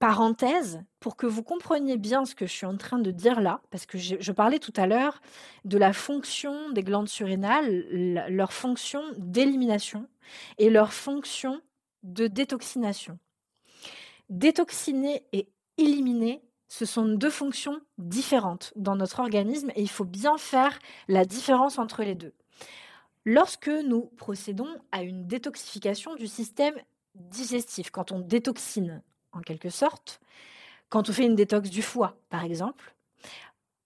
Parenthèse, 0.00 0.80
pour 1.00 1.16
que 1.16 1.26
vous 1.26 1.42
compreniez 1.42 1.96
bien 1.96 2.24
ce 2.24 2.34
que 2.34 2.46
je 2.46 2.52
suis 2.52 2.66
en 2.66 2.76
train 2.76 2.98
de 2.98 3.10
dire 3.10 3.40
là, 3.40 3.60
parce 3.70 3.86
que 3.86 3.98
je, 3.98 4.32
parlais 4.32 4.58
tout 4.60 4.72
à 4.76 4.86
l'heure 4.86 5.20
de 5.64 5.78
la 5.78 5.92
fonction 5.92 6.70
des 6.70 6.82
glandes 6.82 7.08
surrénales, 7.08 7.84
leur 8.28 8.52
fonction 8.52 9.02
d'élimination 9.16 10.08
et 10.58 10.70
leur 10.70 10.92
fonction 10.92 11.60
de 12.04 12.28
détoxination. 12.28 13.18
Détoxiner 14.28 15.24
et 15.32 15.48
éliminer, 15.78 16.42
ce 16.68 16.84
sont 16.84 17.06
deux 17.06 17.30
fonctions 17.30 17.80
différentes 17.96 18.72
dans 18.76 18.94
notre 18.94 19.20
organisme 19.20 19.70
et 19.74 19.82
il 19.82 19.90
faut 19.90 20.04
bien 20.04 20.38
faire 20.38 20.78
la 21.08 21.24
différence 21.24 21.78
entre 21.78 22.04
les 22.04 22.14
deux. 22.14 22.34
Lorsque 23.30 23.68
nous 23.68 24.06
procédons 24.16 24.80
à 24.90 25.02
une 25.02 25.26
détoxification 25.26 26.14
du 26.14 26.26
système 26.26 26.74
digestif, 27.14 27.90
quand 27.90 28.10
on 28.10 28.20
détoxine 28.20 29.02
en 29.32 29.42
quelque 29.42 29.68
sorte, 29.68 30.18
quand 30.88 31.10
on 31.10 31.12
fait 31.12 31.26
une 31.26 31.34
détox 31.34 31.68
du 31.68 31.82
foie 31.82 32.16
par 32.30 32.42
exemple, 32.42 32.94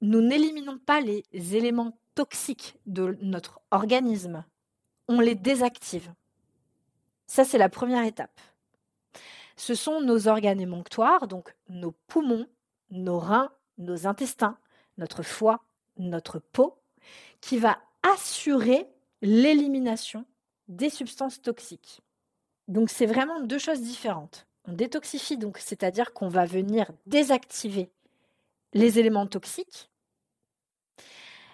nous 0.01 0.21
n'éliminons 0.21 0.79
pas 0.79 1.01
les 1.01 1.25
éléments 1.57 1.99
toxiques 2.15 2.77
de 2.87 3.19
notre 3.21 3.61
organisme, 3.73 4.45
on 5.09 5.19
les 5.19 5.35
désactive. 5.35 6.15
Ça, 7.27 7.43
c'est 7.43 7.59
la 7.59 7.69
première 7.69 8.05
étape. 8.05 8.41
Ce 9.57 9.75
sont 9.75 10.01
nos 10.01 10.29
organes 10.29 10.61
émonctoires, 10.61 11.27
donc 11.27 11.53
nos 11.69 11.97
poumons, 12.07 12.47
nos 12.93 13.19
reins, 13.19 13.51
nos 13.77 14.07
intestins, 14.07 14.57
notre 14.99 15.25
foie, 15.25 15.65
notre 15.99 16.39
peau, 16.39 16.79
qui 17.41 17.59
va 17.59 17.81
assurer 18.05 18.87
l'élimination 19.23 20.27
des 20.69 20.91
substances 20.91 21.41
toxiques. 21.41 22.03
Donc 22.69 22.91
c'est 22.91 23.07
vraiment 23.07 23.41
deux 23.41 23.59
choses 23.59 23.81
différentes. 23.81 24.47
On 24.67 24.73
détoxifie, 24.73 25.39
donc 25.39 25.59
c'est-à-dire 25.59 26.13
qu'on 26.13 26.29
va 26.29 26.45
venir 26.45 26.91
désactiver 27.07 27.91
les 28.75 28.99
éléments 28.99 29.27
toxiques. 29.27 29.89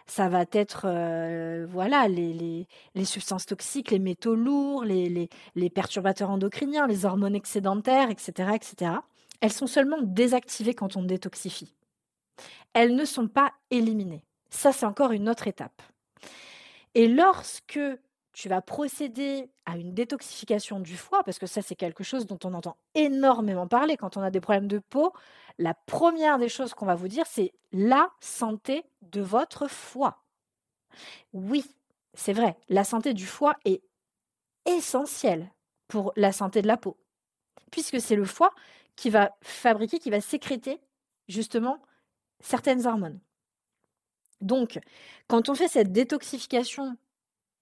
Ça 0.06 0.28
va 0.28 0.44
être 0.52 0.86
euh, 0.86 1.66
voilà 1.68 2.08
les, 2.08 2.66
substances 3.04 3.44
toxiques, 3.44 3.90
les 3.90 3.98
métaux 3.98 4.34
lourds, 4.34 4.84
les, 4.84 5.28
les, 5.54 5.70
perturbateurs 5.70 6.30
endocriniens, 6.30 6.86
les 6.86 7.04
hormones 7.04 7.34
excédentaires, 7.34 8.10
etc., 8.10 8.52
etc. 8.54 8.92
Elles 9.40 9.52
sont 9.52 9.66
seulement 9.66 10.00
désactivées 10.00 10.74
quand 10.74 10.96
on 10.96 11.02
détoxifie. 11.02 11.74
Elles 12.72 12.94
ne 12.94 13.04
sont 13.04 13.28
pas 13.28 13.52
éliminées. 13.70 14.24
Ça, 14.50 14.72
c'est 14.72 14.86
encore 14.86 15.12
une 15.12 15.28
autre 15.28 15.46
étape. 15.46 15.82
Et 16.98 17.06
lorsque 17.06 17.78
tu 18.32 18.48
vas 18.48 18.60
procéder 18.60 19.52
à 19.66 19.76
une 19.76 19.94
détoxification 19.94 20.80
du 20.80 20.96
foie, 20.96 21.22
parce 21.22 21.38
que 21.38 21.46
ça 21.46 21.62
c'est 21.62 21.76
quelque 21.76 22.02
chose 22.02 22.26
dont 22.26 22.40
on 22.42 22.54
entend 22.54 22.76
énormément 22.96 23.68
parler 23.68 23.96
quand 23.96 24.16
on 24.16 24.20
a 24.20 24.32
des 24.32 24.40
problèmes 24.40 24.66
de 24.66 24.80
peau, 24.80 25.12
la 25.58 25.74
première 25.74 26.38
des 26.38 26.48
choses 26.48 26.74
qu'on 26.74 26.86
va 26.86 26.96
vous 26.96 27.06
dire, 27.06 27.24
c'est 27.28 27.52
la 27.70 28.10
santé 28.18 28.84
de 29.02 29.20
votre 29.20 29.68
foie. 29.68 30.24
Oui, 31.32 31.64
c'est 32.14 32.32
vrai, 32.32 32.56
la 32.68 32.82
santé 32.82 33.14
du 33.14 33.26
foie 33.26 33.54
est 33.64 33.80
essentielle 34.66 35.52
pour 35.86 36.12
la 36.16 36.32
santé 36.32 36.62
de 36.62 36.66
la 36.66 36.78
peau, 36.78 36.96
puisque 37.70 38.00
c'est 38.00 38.16
le 38.16 38.24
foie 38.24 38.52
qui 38.96 39.08
va 39.10 39.36
fabriquer, 39.40 40.00
qui 40.00 40.10
va 40.10 40.20
sécréter 40.20 40.80
justement 41.28 41.80
certaines 42.40 42.88
hormones. 42.88 43.20
Donc, 44.40 44.78
quand 45.26 45.48
on 45.48 45.54
fait 45.54 45.68
cette 45.68 45.92
détoxification 45.92 46.96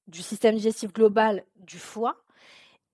du 0.06 0.22
système 0.22 0.54
digestif 0.54 0.92
global 0.92 1.44
du 1.56 1.78
foie, 1.78 2.22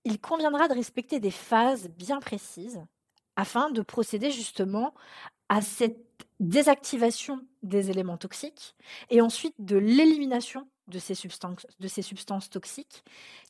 il 0.05 0.19
conviendra 0.19 0.67
de 0.67 0.73
respecter 0.73 1.19
des 1.19 1.31
phases 1.31 1.89
bien 1.89 2.19
précises 2.19 2.81
afin 3.35 3.69
de 3.71 3.81
procéder 3.81 4.31
justement 4.31 4.93
à 5.49 5.61
cette 5.61 5.97
désactivation 6.39 7.45
des 7.61 7.89
éléments 7.89 8.17
toxiques 8.17 8.75
et 9.09 9.21
ensuite 9.21 9.55
de 9.59 9.77
l'élimination 9.77 10.67
de 10.87 10.99
ces 10.99 11.15
substances, 11.15 12.49
toxiques 12.49 13.03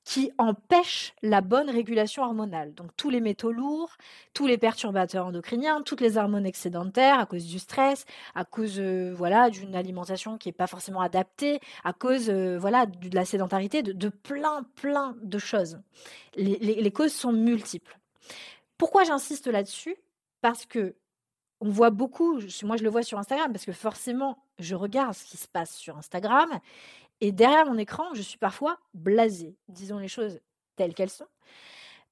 qui 0.04 0.32
empêchent 0.38 1.14
la 1.22 1.42
bonne 1.42 1.70
régulation 1.70 2.24
hormonale. 2.24 2.74
Donc 2.74 2.92
tous 2.96 3.10
les 3.10 3.22
métaux 3.22 3.52
lourds, 3.52 3.98
tous 4.34 4.48
les 4.48 4.58
perturbateurs 4.58 5.28
endocriniens, 5.28 5.82
toutes 5.82 6.02
les 6.02 6.18
hormones 6.18 6.46
excédentaires 6.46 7.20
à 7.20 7.26
cause 7.26 7.46
du 7.46 7.60
stress, 7.60 8.06
à 8.36 8.46
cause 8.46 8.80
euh, 8.80 9.14
voilà 9.16 9.50
d'une 9.50 9.76
alimentation 9.76 10.38
qui 10.38 10.50
n'est 10.50 10.54
pas 10.54 10.68
forcément 10.68 11.02
adaptée, 11.02 11.60
à 11.84 11.94
cause 11.94 12.30
euh, 12.30 12.58
voilà 12.60 12.86
de 12.86 13.16
la 13.16 13.26
sédentarité, 13.26 13.82
de, 13.82 14.10
plein 14.10 14.64
plein 14.76 15.16
de 15.22 15.38
choses. 15.38 15.80
les 16.36 16.92
causes 16.92 17.14
sont 17.14 17.32
multiples. 17.32 17.98
Pourquoi 18.78 19.04
j'insiste 19.04 19.48
là-dessus? 19.48 19.96
Parce 20.42 20.66
que 20.66 20.96
on 21.64 21.70
voit 21.70 21.92
beaucoup, 21.92 22.42
moi 22.64 22.76
je 22.76 22.84
le 22.84 22.90
vois 22.90 23.04
sur 23.04 23.18
Instagram, 23.18 23.54
parce 23.54 23.64
que 23.64 23.72
forcément, 23.72 24.38
je 24.60 24.76
regarde 24.76 25.14
ce 25.14 25.24
qui 25.24 25.38
se 25.38 25.48
passe 25.48 25.74
sur 25.74 25.98
Instagram, 25.98 26.50
et 27.24 27.32
derrière 27.32 27.66
mon 27.66 27.78
écran, 27.78 28.14
je 28.14 28.22
suis 28.22 28.38
parfois 28.38 28.78
blasée, 28.94 29.56
disons 29.70 29.98
les 29.98 30.10
choses 30.10 30.42
telles 30.76 30.94
qu'elles 30.94 31.10
sont, 31.10 31.28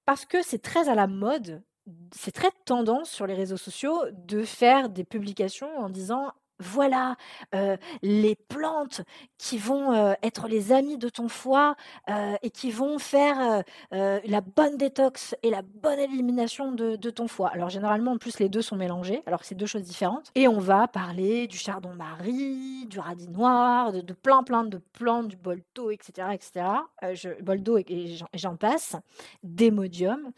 parce 0.05 0.23
que 0.23 0.41
c'est 0.41 0.61
très 0.61 0.87
à 0.87 0.95
la 0.95 1.05
mode, 1.05 1.61
c'est 2.15 2.31
très 2.31 2.51
tendance 2.63 3.09
sur 3.09 3.27
les 3.27 3.33
réseaux 3.33 3.57
sociaux 3.57 4.05
de 4.13 4.43
faire 4.43 4.87
des 4.87 5.03
publications 5.03 5.77
en 5.77 5.89
disant 5.89 6.31
voilà 6.61 7.15
les 8.01 8.35
plantes 8.35 9.01
qui 9.37 9.57
vont 9.57 10.15
être 10.21 10.47
les 10.47 10.71
amis 10.71 10.97
de 10.97 11.09
ton 11.09 11.27
foie 11.27 11.75
et 12.41 12.49
qui 12.49 12.71
vont 12.71 12.99
faire 12.99 13.63
la 13.91 14.41
bonne 14.41 14.77
détox 14.77 15.35
et 15.43 15.49
la 15.49 15.61
bonne 15.61 15.99
élimination 15.99 16.71
de, 16.71 17.09
ton 17.09 17.27
foie. 17.27 17.49
Alors 17.49 17.69
généralement, 17.69 18.11
en 18.11 18.17
plus, 18.17 18.39
les 18.39 18.49
deux 18.49 18.61
sont 18.61 18.75
mélangés, 18.75 19.21
alors 19.25 19.41
que 19.41 19.45
c'est 19.45 19.55
deux 19.55 19.65
choses 19.65 19.83
différentes. 19.83 20.31
Et 20.35 20.47
on 20.47 20.59
va 20.59 20.87
parler 20.87 21.47
du 21.47 21.57
chardon-marie, 21.57 22.85
du 22.87 22.99
radis 22.99 23.27
noir, 23.29 23.91
de, 23.91 24.13
plein 24.13 24.43
plein 24.43 24.63
de 24.63 24.77
plantes, 24.77 25.27
du 25.27 25.37
boldo, 25.37 25.91
etc. 25.91 26.29
etc. 26.33 26.65
je, 27.13 27.41
boldo 27.41 27.77
et, 27.77 28.17
j'en 28.33 28.55
passe, 28.55 28.95
d'hémodium. 29.43 30.31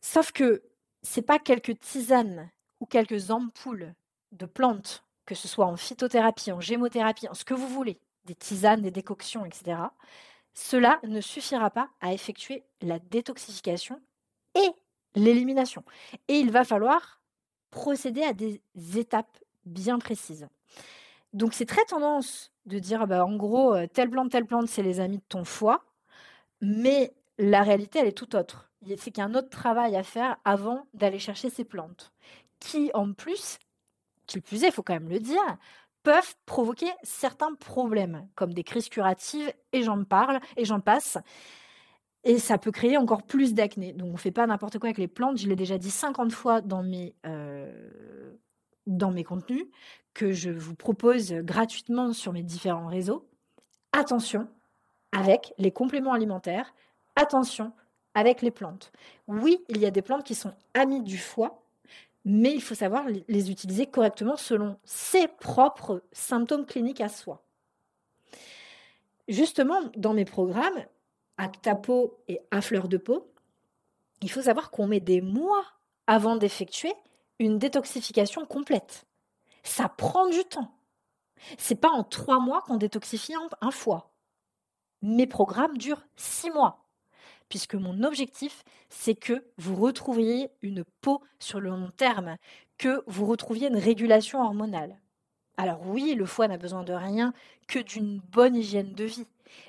Sauf 0.00 0.32
que 0.32 0.62
c'est 1.02 1.22
pas 1.22 1.38
quelques 1.38 1.78
tisanes 1.80 2.50
ou 2.80 2.86
quelques 2.86 3.30
ampoules 3.30 3.94
de 4.38 4.46
plantes, 4.46 5.04
que 5.24 5.34
ce 5.34 5.48
soit 5.48 5.66
en 5.66 5.76
phytothérapie, 5.76 6.52
en 6.52 6.60
gémothérapie, 6.60 7.28
en 7.28 7.34
ce 7.34 7.44
que 7.44 7.54
vous 7.54 7.68
voulez, 7.68 7.98
des 8.24 8.34
tisanes, 8.34 8.80
des 8.80 8.90
décoctions, 8.90 9.44
etc., 9.44 9.78
cela 10.54 10.98
ne 11.02 11.20
suffira 11.20 11.68
pas 11.70 11.90
à 12.00 12.14
effectuer 12.14 12.64
la 12.80 12.98
détoxification 12.98 14.00
et 14.54 14.70
l'élimination. 15.14 15.84
Et 16.28 16.38
il 16.38 16.50
va 16.50 16.64
falloir 16.64 17.20
procéder 17.70 18.22
à 18.22 18.32
des 18.32 18.62
étapes 18.94 19.38
bien 19.66 19.98
précises. 19.98 20.48
Donc 21.34 21.52
c'est 21.52 21.66
très 21.66 21.84
tendance 21.84 22.52
de 22.64 22.78
dire, 22.78 23.06
bah, 23.06 23.26
en 23.26 23.36
gros, 23.36 23.74
euh, 23.74 23.86
telle 23.86 24.08
plante, 24.08 24.30
telle 24.30 24.46
plante, 24.46 24.68
c'est 24.68 24.82
les 24.82 25.00
amis 25.00 25.18
de 25.18 25.24
ton 25.28 25.44
foie, 25.44 25.84
mais 26.62 27.12
la 27.38 27.62
réalité, 27.62 27.98
elle 27.98 28.06
est 28.06 28.12
tout 28.12 28.34
autre. 28.36 28.70
C'est 28.96 29.10
qu'il 29.10 29.18
y 29.18 29.20
a 29.20 29.24
un 29.24 29.34
autre 29.34 29.50
travail 29.50 29.96
à 29.96 30.02
faire 30.02 30.36
avant 30.44 30.86
d'aller 30.94 31.18
chercher 31.18 31.50
ces 31.50 31.64
plantes, 31.64 32.12
qui 32.60 32.90
en 32.94 33.12
plus 33.12 33.58
qui 34.26 34.40
plus 34.40 34.62
il 34.62 34.72
faut 34.72 34.82
quand 34.82 34.94
même 34.94 35.08
le 35.08 35.20
dire, 35.20 35.56
peuvent 36.02 36.34
provoquer 36.46 36.90
certains 37.02 37.54
problèmes, 37.54 38.28
comme 38.34 38.54
des 38.54 38.62
crises 38.62 38.88
curatives, 38.88 39.52
et 39.72 39.82
j'en 39.82 40.04
parle, 40.04 40.40
et 40.56 40.64
j'en 40.64 40.80
passe. 40.80 41.18
Et 42.22 42.38
ça 42.38 42.58
peut 42.58 42.70
créer 42.70 42.96
encore 42.96 43.22
plus 43.22 43.54
d'acné. 43.54 43.92
Donc 43.92 44.08
on 44.08 44.12
ne 44.12 44.18
fait 44.18 44.30
pas 44.30 44.46
n'importe 44.46 44.78
quoi 44.78 44.88
avec 44.88 44.98
les 44.98 45.08
plantes. 45.08 45.38
Je 45.38 45.48
l'ai 45.48 45.56
déjà 45.56 45.78
dit 45.78 45.90
50 45.90 46.32
fois 46.32 46.60
dans 46.60 46.82
mes, 46.82 47.14
euh, 47.24 48.32
dans 48.86 49.10
mes 49.10 49.24
contenus, 49.24 49.66
que 50.14 50.32
je 50.32 50.50
vous 50.50 50.74
propose 50.74 51.32
gratuitement 51.32 52.12
sur 52.12 52.32
mes 52.32 52.42
différents 52.42 52.86
réseaux. 52.86 53.28
Attention 53.92 54.48
avec 55.12 55.54
les 55.58 55.70
compléments 55.70 56.12
alimentaires. 56.12 56.74
Attention 57.16 57.72
avec 58.14 58.42
les 58.42 58.50
plantes. 58.50 58.92
Oui, 59.28 59.58
il 59.68 59.78
y 59.78 59.86
a 59.86 59.90
des 59.90 60.02
plantes 60.02 60.24
qui 60.24 60.34
sont 60.34 60.52
amies 60.74 61.02
du 61.02 61.18
foie, 61.18 61.62
mais 62.28 62.52
il 62.52 62.60
faut 62.60 62.74
savoir 62.74 63.06
les 63.28 63.50
utiliser 63.52 63.86
correctement 63.86 64.36
selon 64.36 64.76
ses 64.84 65.28
propres 65.28 66.02
symptômes 66.10 66.66
cliniques 66.66 67.00
à 67.00 67.08
soi. 67.08 67.46
Justement, 69.28 69.80
dans 69.96 70.12
mes 70.12 70.24
programmes, 70.24 70.84
à 71.38 71.48
ta 71.48 71.76
peau 71.76 72.18
et 72.26 72.40
à 72.50 72.60
fleur 72.62 72.88
de 72.88 72.96
peau, 72.96 73.32
il 74.22 74.30
faut 74.30 74.42
savoir 74.42 74.72
qu'on 74.72 74.88
met 74.88 74.98
des 74.98 75.20
mois 75.20 75.64
avant 76.08 76.34
d'effectuer 76.34 76.92
une 77.38 77.60
détoxification 77.60 78.44
complète. 78.44 79.06
Ça 79.62 79.88
prend 79.88 80.28
du 80.28 80.42
temps. 80.44 80.72
C'est 81.58 81.80
pas 81.80 81.90
en 81.90 82.02
trois 82.02 82.40
mois 82.40 82.62
qu'on 82.62 82.76
détoxifie 82.76 83.34
un 83.60 83.70
foie. 83.70 84.12
Mes 85.00 85.28
programmes 85.28 85.78
durent 85.78 86.04
six 86.16 86.50
mois 86.50 86.85
puisque 87.48 87.74
mon 87.74 88.02
objectif, 88.02 88.64
c'est 88.88 89.14
que 89.14 89.44
vous 89.58 89.76
retrouviez 89.76 90.50
une 90.62 90.84
peau 91.00 91.22
sur 91.38 91.60
le 91.60 91.70
long 91.70 91.90
terme, 91.96 92.36
que 92.78 93.02
vous 93.06 93.26
retrouviez 93.26 93.68
une 93.68 93.78
régulation 93.78 94.42
hormonale. 94.42 94.98
Alors 95.56 95.86
oui, 95.86 96.14
le 96.14 96.26
foie 96.26 96.48
n'a 96.48 96.58
besoin 96.58 96.84
de 96.84 96.92
rien 96.92 97.32
que 97.66 97.78
d'une 97.78 98.20
bonne 98.20 98.56
hygiène 98.56 98.92
de 98.92 99.04
vie. 99.04 99.26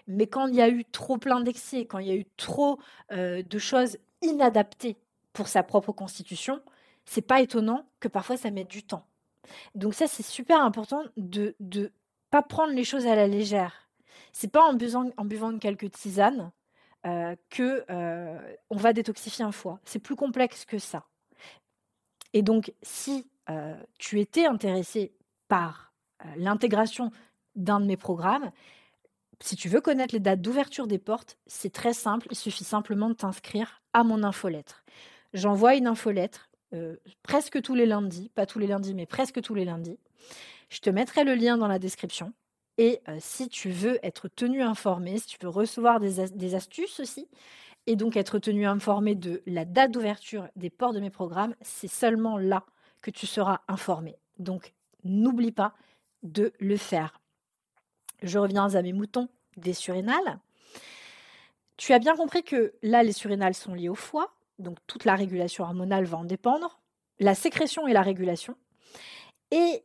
Mais 0.08 0.28
quand 0.28 0.48
il 0.48 0.56
y 0.56 0.62
a 0.62 0.70
eu 0.70 0.84
trop 0.86 1.18
plein 1.18 1.40
d'excès, 1.40 1.86
quand 1.86 2.00
il 2.00 2.08
y 2.08 2.12
a 2.12 2.16
eu 2.16 2.26
trop 2.36 2.80
euh, 3.12 3.42
de 3.44 3.58
choses 3.58 3.98
inadaptées 4.22 4.98
pour 5.34 5.48
sa 5.48 5.64
propre 5.64 5.92
constitution, 5.92 6.62
c'est 7.06 7.22
pas 7.22 7.42
étonnant 7.42 7.86
que 8.00 8.08
parfois 8.08 8.38
ça 8.38 8.52
mette 8.52 8.70
du 8.70 8.84
temps. 8.84 9.06
Donc 9.76 9.94
ça, 9.94 10.08
c'est 10.08 10.24
super 10.24 10.62
important 10.62 11.04
de 11.16 11.56
ne 11.60 11.88
pas 12.32 12.42
prendre 12.42 12.74
les 12.74 12.84
choses 12.84 13.08
à 13.08 13.16
la 13.16 13.28
légère. 13.28 13.88
C'est 14.34 14.52
pas 14.52 14.64
en 14.64 14.74
buvant, 14.74 15.10
en 15.16 15.26
buvant 15.26 15.58
quelques 15.58 15.92
tisanes 15.92 16.52
euh, 17.08 17.36
que 17.50 17.86
euh, 17.90 18.38
on 18.70 18.76
va 18.76 18.92
détoxifier 18.92 19.46
un 19.46 19.54
foie. 19.54 19.80
C'est 19.86 20.00
plus 20.00 20.18
complexe 20.18 20.66
que 20.66 20.78
ça. 20.78 21.06
Et 22.34 22.42
donc, 22.42 22.74
si 22.82 23.30
euh, 23.50 23.76
tu 23.98 24.20
étais 24.20 24.46
intéressé 24.46 25.14
par 25.48 25.94
l'intégration 26.36 27.12
d'un 27.56 27.80
de 27.80 27.86
mes 27.86 27.96
programmes, 27.96 28.52
si 29.40 29.56
tu 29.56 29.70
veux 29.70 29.80
connaître 29.80 30.14
les 30.14 30.20
dates 30.20 30.42
d'ouverture 30.42 30.88
des 30.88 30.98
portes, 30.98 31.38
c'est 31.46 31.72
très 31.72 31.94
simple. 31.94 32.28
Il 32.32 32.36
suffit 32.36 32.66
simplement 32.66 33.08
de 33.10 33.14
t'inscrire 33.14 33.82
à 33.94 34.04
mon 34.04 34.24
infolettre. 34.24 34.84
J'envoie 35.34 35.76
une 35.76 35.88
infolettre 35.88 36.50
presque 37.24 37.62
tous 37.62 37.76
les 37.76 37.86
lundis, 37.86 38.30
pas 38.36 38.46
tous 38.46 38.60
les 38.60 38.68
lundis, 38.68 38.96
mais 38.96 39.06
presque 39.06 39.42
tous 39.42 39.54
les 39.54 39.64
lundis. 39.64 40.00
Je 40.70 40.80
te 40.80 40.90
mettrai 40.90 41.24
le 41.24 41.36
lien 41.36 41.56
dans 41.58 41.68
la 41.68 41.80
description. 41.80 42.34
Et 42.78 43.02
si 43.20 43.50
tu 43.50 43.70
veux 43.70 44.00
être 44.04 44.28
tenu 44.28 44.62
informé, 44.62 45.18
si 45.18 45.28
tu 45.28 45.38
veux 45.42 45.50
recevoir 45.50 46.00
des, 46.00 46.56
astuces 46.56 47.00
aussi, 47.00 47.28
et 47.88 47.96
donc 47.96 48.16
être 48.16 48.38
tenu 48.38 48.68
informé 48.68 49.16
de 49.16 49.42
la 49.48 49.66
date 49.66 49.92
d'ouverture 49.92 50.48
des 50.56 50.70
ports 50.70 50.94
de 50.94 51.00
mes 51.00 51.10
programmes, 51.10 51.56
c'est 51.62 51.88
seulement 51.88 52.38
là 52.38 52.66
que 53.02 53.10
tu 53.10 53.26
seras 53.26 53.62
informé. 53.68 54.18
Donc 54.38 54.74
n'oublie 55.04 55.52
pas 55.52 55.74
de 56.24 56.54
le 56.60 56.78
faire. 56.78 57.20
Je 58.22 58.38
reviens 58.38 58.74
à 58.76 58.82
mes 58.82 58.94
moutons 58.94 59.30
des 59.56 59.74
surrénales. 59.74 60.40
Tu 61.78 61.94
as 61.94 62.00
bien 62.00 62.16
compris 62.16 62.44
que 62.44 62.74
là, 62.82 63.04
les 63.04 63.12
surrénales 63.12 63.54
sont 63.54 63.74
liées 63.74 63.90
au 63.90 63.96
foie, 63.96 64.36
donc 64.60 64.78
toute 64.88 65.06
la 65.06 65.16
régulation 65.16 65.64
hormonale 65.64 66.06
va 66.06 66.18
en 66.18 66.26
dépendre, 66.26 66.80
la 67.20 67.36
sécrétion 67.36 67.88
et 67.88 67.94
la 67.94 68.02
régulation. 68.02 68.56
Et 69.52 69.84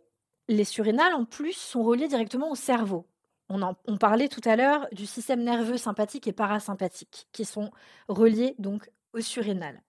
les 0.53 0.65
surrénales, 0.65 1.15
en 1.15 1.25
plus, 1.25 1.55
sont 1.55 1.83
reliées 1.83 2.09
directement 2.09 2.51
au 2.51 2.55
cerveau. 2.55 3.07
On, 3.49 3.99
parlait 3.99 4.29
tout 4.29 4.41
à 4.47 4.57
l'heure 4.57 4.89
du 4.93 5.05
système 5.05 5.43
nerveux 5.43 5.77
sympathique 5.77 6.27
et 6.27 6.33
parasympathique, 6.33 7.29
qui 7.33 7.45
sont 7.45 7.71
reliés 8.09 8.55
donc 8.59 8.91
aux 9.13 9.21
surrénales. 9.21 9.83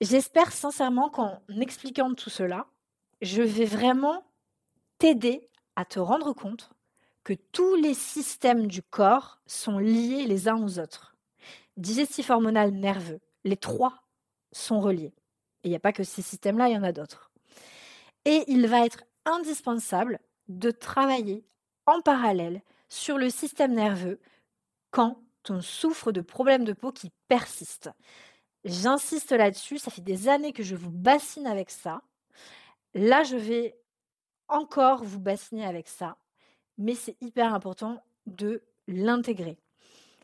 J'espère 0.00 0.52
sincèrement 0.52 1.10
qu'en 1.10 1.42
expliquant 1.60 2.14
tout 2.14 2.30
cela, 2.30 2.66
je 3.20 3.42
vais 3.42 3.66
vraiment 3.66 4.24
t'aider 4.98 5.50
à 5.74 5.84
te 5.84 5.98
rendre 5.98 6.32
compte 6.32 6.70
que 7.22 7.34
tous 7.34 7.74
les 7.74 7.94
systèmes 7.94 8.66
du 8.66 8.82
corps 8.82 9.40
sont 9.46 9.78
liés 9.78 10.26
les 10.26 10.48
uns 10.48 10.62
aux 10.62 10.78
autres. 10.78 11.16
Digestif 11.76 12.30
hormonal 12.30 12.70
nerveux, 12.70 13.20
les 13.44 13.56
trois 13.56 14.04
sont 14.52 14.80
reliés. 14.80 15.12
Et 15.64 15.68
il 15.68 15.70
n'y 15.70 15.76
a 15.76 15.80
pas 15.80 15.92
que 15.92 16.04
ces 16.04 16.22
systèmes-là, 16.22 16.68
il 16.68 16.74
y 16.74 16.78
en 16.78 16.82
a 16.82 16.92
d'autres. 16.92 17.30
Et 18.26 18.44
il 18.48 18.66
va 18.66 18.84
être 18.84 19.04
indispensable 19.24 20.18
de 20.48 20.70
travailler 20.70 21.46
en 21.86 22.00
parallèle 22.02 22.60
sur 22.88 23.18
le 23.18 23.30
système 23.30 23.72
nerveux 23.72 24.20
quand 24.90 25.22
on 25.48 25.60
souffre 25.60 26.10
de 26.10 26.20
problèmes 26.20 26.64
de 26.64 26.72
peau 26.72 26.90
qui 26.90 27.12
persistent. 27.28 27.90
J'insiste 28.64 29.30
là-dessus, 29.30 29.78
ça 29.78 29.92
fait 29.92 30.02
des 30.02 30.28
années 30.28 30.52
que 30.52 30.64
je 30.64 30.74
vous 30.74 30.90
bassine 30.90 31.46
avec 31.46 31.70
ça. 31.70 32.02
Là, 32.94 33.22
je 33.22 33.36
vais 33.36 33.78
encore 34.48 35.04
vous 35.04 35.20
bassiner 35.20 35.64
avec 35.64 35.86
ça, 35.86 36.16
mais 36.78 36.94
c'est 36.94 37.16
hyper 37.20 37.54
important 37.54 38.02
de 38.26 38.64
l'intégrer. 38.88 39.56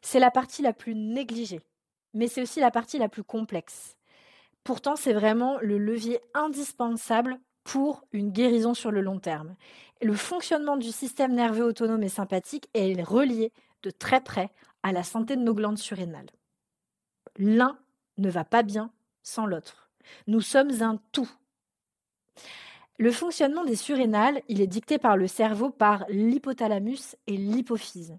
C'est 0.02 0.18
la 0.18 0.32
partie 0.32 0.62
la 0.62 0.72
plus 0.72 0.96
négligée, 0.96 1.60
mais 2.14 2.26
c'est 2.26 2.42
aussi 2.42 2.58
la 2.58 2.72
partie 2.72 2.98
la 2.98 3.08
plus 3.08 3.22
complexe. 3.22 3.96
Pourtant, 4.64 4.96
c'est 4.96 5.12
vraiment 5.12 5.58
le 5.60 5.78
levier 5.78 6.18
indispensable 6.34 7.38
pour 7.64 8.04
une 8.12 8.30
guérison 8.30 8.74
sur 8.74 8.90
le 8.90 9.00
long 9.00 9.18
terme. 9.18 9.54
Le 10.00 10.14
fonctionnement 10.14 10.76
du 10.76 10.90
système 10.90 11.34
nerveux 11.34 11.64
autonome 11.64 12.02
et 12.02 12.08
sympathique 12.08 12.68
est 12.74 13.00
relié 13.02 13.52
de 13.82 13.90
très 13.90 14.20
près 14.20 14.50
à 14.82 14.92
la 14.92 15.02
santé 15.02 15.36
de 15.36 15.42
nos 15.42 15.54
glandes 15.54 15.78
surrénales. 15.78 16.30
L'un 17.36 17.78
ne 18.18 18.30
va 18.30 18.44
pas 18.44 18.62
bien 18.62 18.90
sans 19.22 19.46
l'autre. 19.46 19.90
Nous 20.26 20.40
sommes 20.40 20.82
un 20.82 21.00
tout. 21.12 21.30
Le 22.98 23.10
fonctionnement 23.10 23.64
des 23.64 23.76
surrénales, 23.76 24.42
il 24.48 24.60
est 24.60 24.66
dicté 24.66 24.98
par 24.98 25.16
le 25.16 25.26
cerveau, 25.26 25.70
par 25.70 26.04
l'hypothalamus 26.08 27.16
et 27.26 27.36
l'hypophyse. 27.36 28.16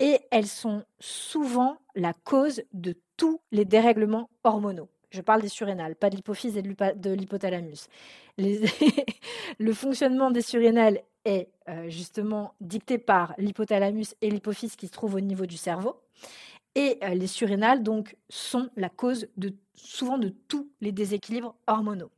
Et 0.00 0.20
elles 0.30 0.46
sont 0.46 0.84
souvent 0.98 1.78
la 1.94 2.12
cause 2.12 2.62
de 2.72 2.96
tous 3.16 3.40
les 3.52 3.64
dérèglements 3.64 4.28
hormonaux. 4.42 4.88
Je 5.14 5.22
parle 5.22 5.42
des 5.42 5.48
surrénales, 5.48 5.94
pas 5.94 6.10
de 6.10 6.16
l'hypophyse 6.16 6.56
et 6.56 6.62
de 6.62 7.12
l'hypothalamus. 7.12 7.88
le 8.38 9.72
fonctionnement 9.72 10.32
des 10.32 10.42
surrénales 10.42 11.02
est 11.24 11.48
euh, 11.68 11.88
justement 11.88 12.54
dicté 12.60 12.98
par 12.98 13.32
l'hypothalamus 13.38 14.16
et 14.22 14.28
l'hypophyse 14.28 14.74
qui 14.74 14.88
se 14.88 14.92
trouvent 14.92 15.14
au 15.14 15.20
niveau 15.20 15.46
du 15.46 15.56
cerveau. 15.56 16.00
Et 16.74 16.98
euh, 17.04 17.10
les 17.10 17.28
surrénales, 17.28 17.84
donc, 17.84 18.16
sont 18.28 18.70
la 18.76 18.88
cause 18.88 19.28
de, 19.36 19.54
souvent 19.74 20.18
de 20.18 20.30
tous 20.48 20.68
les 20.80 20.90
déséquilibres 20.90 21.54
hormonaux. 21.68 22.10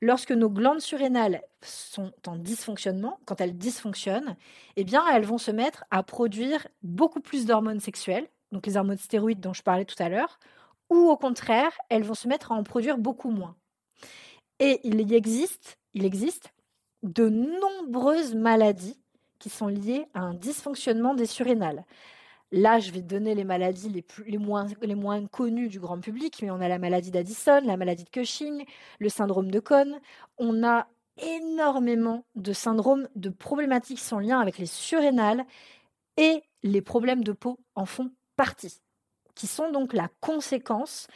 Lorsque 0.00 0.30
nos 0.30 0.48
glandes 0.48 0.80
surrénales 0.80 1.42
sont 1.62 2.12
en 2.28 2.36
dysfonctionnement, 2.36 3.18
quand 3.24 3.40
elles 3.40 3.58
dysfonctionnent, 3.58 4.36
eh 4.76 4.84
bien, 4.84 5.02
elles 5.12 5.24
vont 5.24 5.38
se 5.38 5.50
mettre 5.50 5.84
à 5.90 6.04
produire 6.04 6.68
beaucoup 6.84 7.20
plus 7.20 7.44
d'hormones 7.44 7.80
sexuelles, 7.80 8.28
donc 8.52 8.66
les 8.66 8.76
hormones 8.76 8.98
stéroïdes 8.98 9.40
dont 9.40 9.52
je 9.52 9.64
parlais 9.64 9.84
tout 9.84 10.00
à 10.00 10.08
l'heure, 10.08 10.38
ou 10.90 11.10
au 11.10 11.16
contraire, 11.16 11.72
elles 11.88 12.04
vont 12.04 12.14
se 12.14 12.28
mettre 12.28 12.52
à 12.52 12.54
en 12.54 12.62
produire 12.62 12.98
beaucoup 12.98 13.30
moins. 13.30 13.56
Et 14.58 14.80
il 14.84 15.00
y 15.00 15.14
existe, 15.14 15.78
il 15.94 16.04
existe 16.04 16.52
de 17.02 17.28
nombreuses 17.28 18.34
maladies 18.34 18.98
qui 19.38 19.50
sont 19.50 19.68
liées 19.68 20.06
à 20.14 20.20
un 20.20 20.34
dysfonctionnement 20.34 21.14
des 21.14 21.26
surrénales. 21.26 21.84
Là, 22.52 22.78
je 22.78 22.90
vais 22.92 23.02
donner 23.02 23.34
les 23.34 23.44
maladies 23.44 24.04
les, 24.26 24.38
moins, 24.38 24.66
les 24.80 24.94
moins 24.94 25.26
connues 25.26 25.68
du 25.68 25.80
grand 25.80 26.00
public, 26.00 26.38
mais 26.42 26.50
on 26.50 26.60
a 26.60 26.68
la 26.68 26.78
maladie 26.78 27.10
d'Addison, 27.10 27.60
la 27.64 27.76
maladie 27.76 28.04
de 28.04 28.10
Cushing, 28.10 28.64
le 29.00 29.08
syndrome 29.08 29.50
de 29.50 29.60
Cohn. 29.60 30.00
On 30.38 30.64
a 30.64 30.86
énormément 31.18 32.24
de 32.34 32.52
syndromes, 32.52 33.08
de 33.16 33.30
problématiques 33.30 33.98
sans 33.98 34.20
lien 34.20 34.38
avec 34.38 34.58
les 34.58 34.66
surrénales 34.66 35.44
et 36.16 36.42
les 36.62 36.82
problèmes 36.82 37.24
de 37.24 37.32
peau 37.32 37.58
en 37.74 37.84
font 37.84 38.12
partie 38.36 38.80
qui 39.36 39.46
sont 39.46 39.70
donc 39.70 39.92
la 39.92 40.08
conséquence 40.20 41.06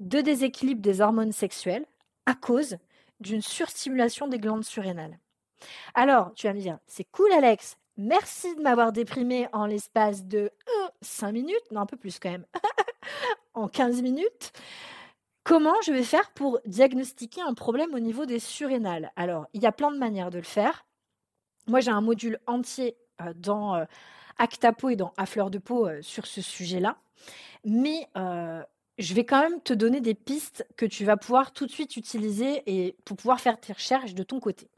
de 0.00 0.20
déséquilibre 0.20 0.82
des 0.82 1.00
hormones 1.00 1.32
sexuelles 1.32 1.86
à 2.26 2.34
cause 2.34 2.78
d'une 3.20 3.42
surstimulation 3.42 4.26
des 4.26 4.38
glandes 4.38 4.64
surrénales. 4.64 5.18
Alors, 5.94 6.32
tu 6.34 6.48
vas 6.48 6.54
me 6.54 6.60
dire, 6.60 6.78
c'est 6.86 7.04
cool 7.04 7.32
Alex, 7.32 7.76
merci 7.96 8.54
de 8.56 8.62
m'avoir 8.62 8.92
déprimé 8.92 9.48
en 9.52 9.66
l'espace 9.66 10.24
de 10.24 10.50
5 11.02 11.32
minutes, 11.32 11.70
non 11.70 11.82
un 11.82 11.86
peu 11.86 11.96
plus 11.96 12.18
quand 12.18 12.30
même, 12.30 12.46
en 13.54 13.68
15 13.68 14.02
minutes. 14.02 14.52
Comment 15.44 15.80
je 15.84 15.92
vais 15.92 16.02
faire 16.02 16.32
pour 16.32 16.58
diagnostiquer 16.66 17.40
un 17.40 17.54
problème 17.54 17.94
au 17.94 18.00
niveau 18.00 18.26
des 18.26 18.40
surrénales? 18.40 19.12
Alors, 19.14 19.46
il 19.52 19.62
y 19.62 19.66
a 19.66 19.72
plein 19.72 19.92
de 19.92 19.98
manières 19.98 20.30
de 20.30 20.38
le 20.38 20.44
faire. 20.44 20.84
Moi, 21.68 21.80
j'ai 21.80 21.92
un 21.92 22.00
module 22.00 22.40
entier 22.46 22.96
euh, 23.20 23.32
dans 23.36 23.76
euh, 23.76 23.84
Actapo 24.38 24.90
et 24.90 24.96
dans 24.96 25.12
À 25.16 25.26
fleur 25.26 25.50
de 25.50 25.58
peau 25.58 25.86
euh, 25.86 26.02
sur 26.02 26.26
ce 26.26 26.40
sujet-là. 26.40 26.98
Mais 27.64 28.08
je 28.98 29.14
vais 29.14 29.24
quand 29.24 29.40
même 29.40 29.60
te 29.60 29.74
donner 29.74 30.00
des 30.00 30.14
pistes 30.14 30.66
que 30.76 30.86
tu 30.86 31.04
vas 31.04 31.16
pouvoir 31.16 31.52
tout 31.52 31.66
de 31.66 31.70
suite 31.70 31.96
utiliser 31.96 32.62
et 32.66 32.96
pour 33.04 33.16
pouvoir 33.16 33.40
faire 33.40 33.60
tes 33.60 33.72
recherches 33.72 34.14
de 34.14 34.22
ton 34.22 34.40
côté. 34.40 34.70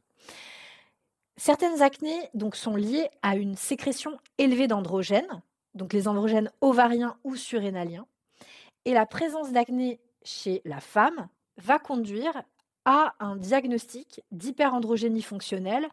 Certaines 1.36 1.82
acnées 1.82 2.28
donc, 2.34 2.56
sont 2.56 2.74
liées 2.74 3.08
à 3.22 3.36
une 3.36 3.54
sécrétion 3.54 4.18
élevée 4.38 4.66
d'androgènes, 4.66 5.40
donc 5.74 5.92
les 5.92 6.08
androgènes 6.08 6.50
ovariens 6.60 7.16
ou 7.22 7.36
surrénaliens. 7.36 8.06
Et 8.84 8.92
la 8.92 9.06
présence 9.06 9.52
d'acné 9.52 10.00
chez 10.24 10.62
la 10.64 10.80
femme 10.80 11.28
va 11.58 11.78
conduire 11.78 12.42
à 12.84 13.14
un 13.20 13.36
diagnostic 13.36 14.22
d'hyperandrogénie 14.32 15.22
fonctionnelle 15.22 15.88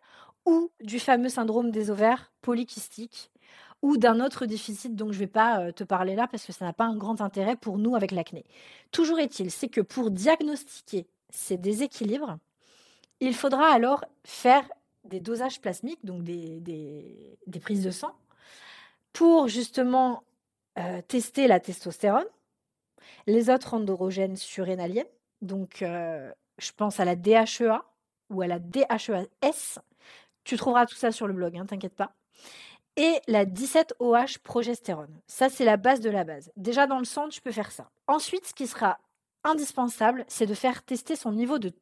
ou 0.46 0.72
du 0.82 1.00
fameux 1.00 1.30
syndrome 1.30 1.70
des 1.70 1.92
ovaires 1.92 2.32
polykystiques 2.42 3.32
ou 3.82 3.98
d'un 3.98 4.20
autre 4.20 4.46
déficit 4.46 4.96
dont 4.96 5.12
je 5.12 5.18
ne 5.18 5.20
vais 5.20 5.28
pas 5.28 5.60
euh, 5.60 5.72
te 5.72 5.84
parler 5.84 6.16
là 6.16 6.28
parce 6.28 6.46
que 6.46 6.52
ça 6.54 6.66
n'a 6.66 6.74
pas 6.74 6.86
un 6.86 6.96
grand 6.96 7.22
intérêt 7.22 7.56
pour 7.56 7.78
nous 7.78 7.96
avec 7.96 8.12
l'acné. 8.12 8.46
Toujours 8.92 9.20
est-il, 9.20 9.52
c'est 9.52 9.70
que 9.70 9.82
pour 9.82 10.12
diagnostiquer 10.12 11.08
ces 11.30 11.58
déséquilibres, 11.58 12.38
il 13.20 13.34
faudra 13.34 13.68
alors 13.68 14.04
faire 14.24 14.68
des 15.04 15.20
dosages 15.20 15.62
plasmiques, 15.62 16.04
donc 16.04 16.24
des, 16.24 17.38
prises 17.62 17.84
de 17.84 17.92
sang, 17.92 18.16
pour 19.14 19.48
justement 19.48 20.24
euh, 20.80 21.02
tester 21.08 21.48
la 21.48 21.60
testostérone, 21.60 22.26
les 23.28 23.50
autres 23.50 23.74
androgènes 23.74 24.36
surrénaliennes, 24.36 25.06
donc 25.42 25.82
euh, 25.82 26.32
je 26.58 26.72
pense 26.72 27.00
à 27.00 27.06
la 27.06 27.16
DHEA 27.16 27.84
ou 28.30 28.42
à 28.42 28.48
la 28.48 28.60
DHEAS. 28.60 29.80
Tu 30.44 30.58
trouveras 30.58 30.86
tout 30.86 30.96
ça 30.96 31.12
sur 31.12 31.28
le 31.28 31.34
blog, 31.34 31.58
hein, 31.58 31.66
t'inquiète 31.66 31.96
pas 31.96 32.14
et 32.98 33.20
la 33.28 33.46
17-OH 33.46 34.40
progestérone. 34.44 35.20
Ça, 35.28 35.50
c'est 35.50 35.66
la 35.66 35.78
base 35.78 36.00
de 36.00 36.10
la 36.10 36.24
base. 36.24 36.52
Déjà 36.56 36.88
dans 36.88 37.00
le 37.00 37.06
sang, 37.06 37.28
tu 37.30 37.42
peux 37.42 37.52
faire 37.52 37.72
ça. 37.72 37.90
Ensuite, 38.08 38.46
ce 38.48 38.54
qui 38.54 38.68
sera 38.68 39.00
indispensable, 39.44 40.26
c'est 40.28 40.46
de 40.46 40.54
faire 40.54 40.84
tester 40.84 41.16
son 41.16 41.32
niveau 41.32 41.60
de, 41.60 41.74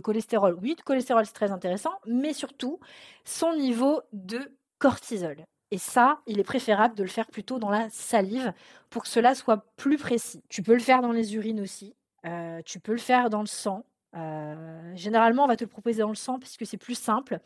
cholestérol. 0.00 0.58
Oui, 0.60 0.74
de 0.74 0.82
cholestérol, 0.82 1.24
c'est 1.26 1.32
très 1.32 1.52
intéressant, 1.52 1.92
mais 2.06 2.32
surtout 2.32 2.80
son 3.24 3.54
niveau 3.54 4.02
de 4.12 4.52
cortisol. 4.78 5.36
Et 5.70 5.78
ça, 5.78 6.20
il 6.26 6.40
est 6.40 6.44
préférable 6.44 6.96
de 6.96 7.02
le 7.04 7.08
faire 7.08 7.28
plutôt 7.28 7.58
dans 7.58 7.70
la 7.70 7.88
salive 7.90 8.52
pour 8.90 9.02
que 9.02 9.08
cela 9.08 9.34
soit 9.34 9.64
plus 9.76 9.98
précis. 9.98 10.42
Tu 10.48 10.62
peux 10.62 10.74
le 10.74 10.80
faire 10.80 11.00
dans 11.00 11.12
les 11.12 11.36
urines 11.36 11.60
aussi. 11.60 11.94
Euh, 12.26 12.60
tu 12.64 12.80
peux 12.80 12.92
le 12.92 12.98
faire 12.98 13.30
dans 13.30 13.40
le 13.40 13.46
sang. 13.46 13.84
Euh, 14.16 14.92
généralement, 14.96 15.44
on 15.44 15.46
va 15.46 15.56
te 15.56 15.64
le 15.64 15.68
proposer 15.68 16.00
dans 16.00 16.08
le 16.08 16.14
sang 16.14 16.38
puisque 16.38 16.66
c'est 16.66 16.76
plus 16.76 16.98
simple. 16.98 17.38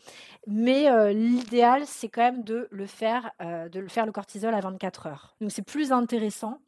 Mais 0.47 0.91
euh, 0.91 1.13
l'idéal, 1.13 1.83
c'est 1.87 2.09
quand 2.09 2.23
même 2.23 2.43
de 2.43 2.69
le 2.71 2.87
faire, 2.87 3.31
euh, 3.43 3.69
de 3.69 3.81
le 3.81 3.89
faire 3.89 4.07
le 4.07 4.13
cortisol 4.13 4.55
à 4.55 4.61
24 4.61 5.07
heures. 5.07 5.37
Donc 5.41 5.51
c'est 5.51 5.63
plus 5.63 5.93
intéressant 5.93 6.61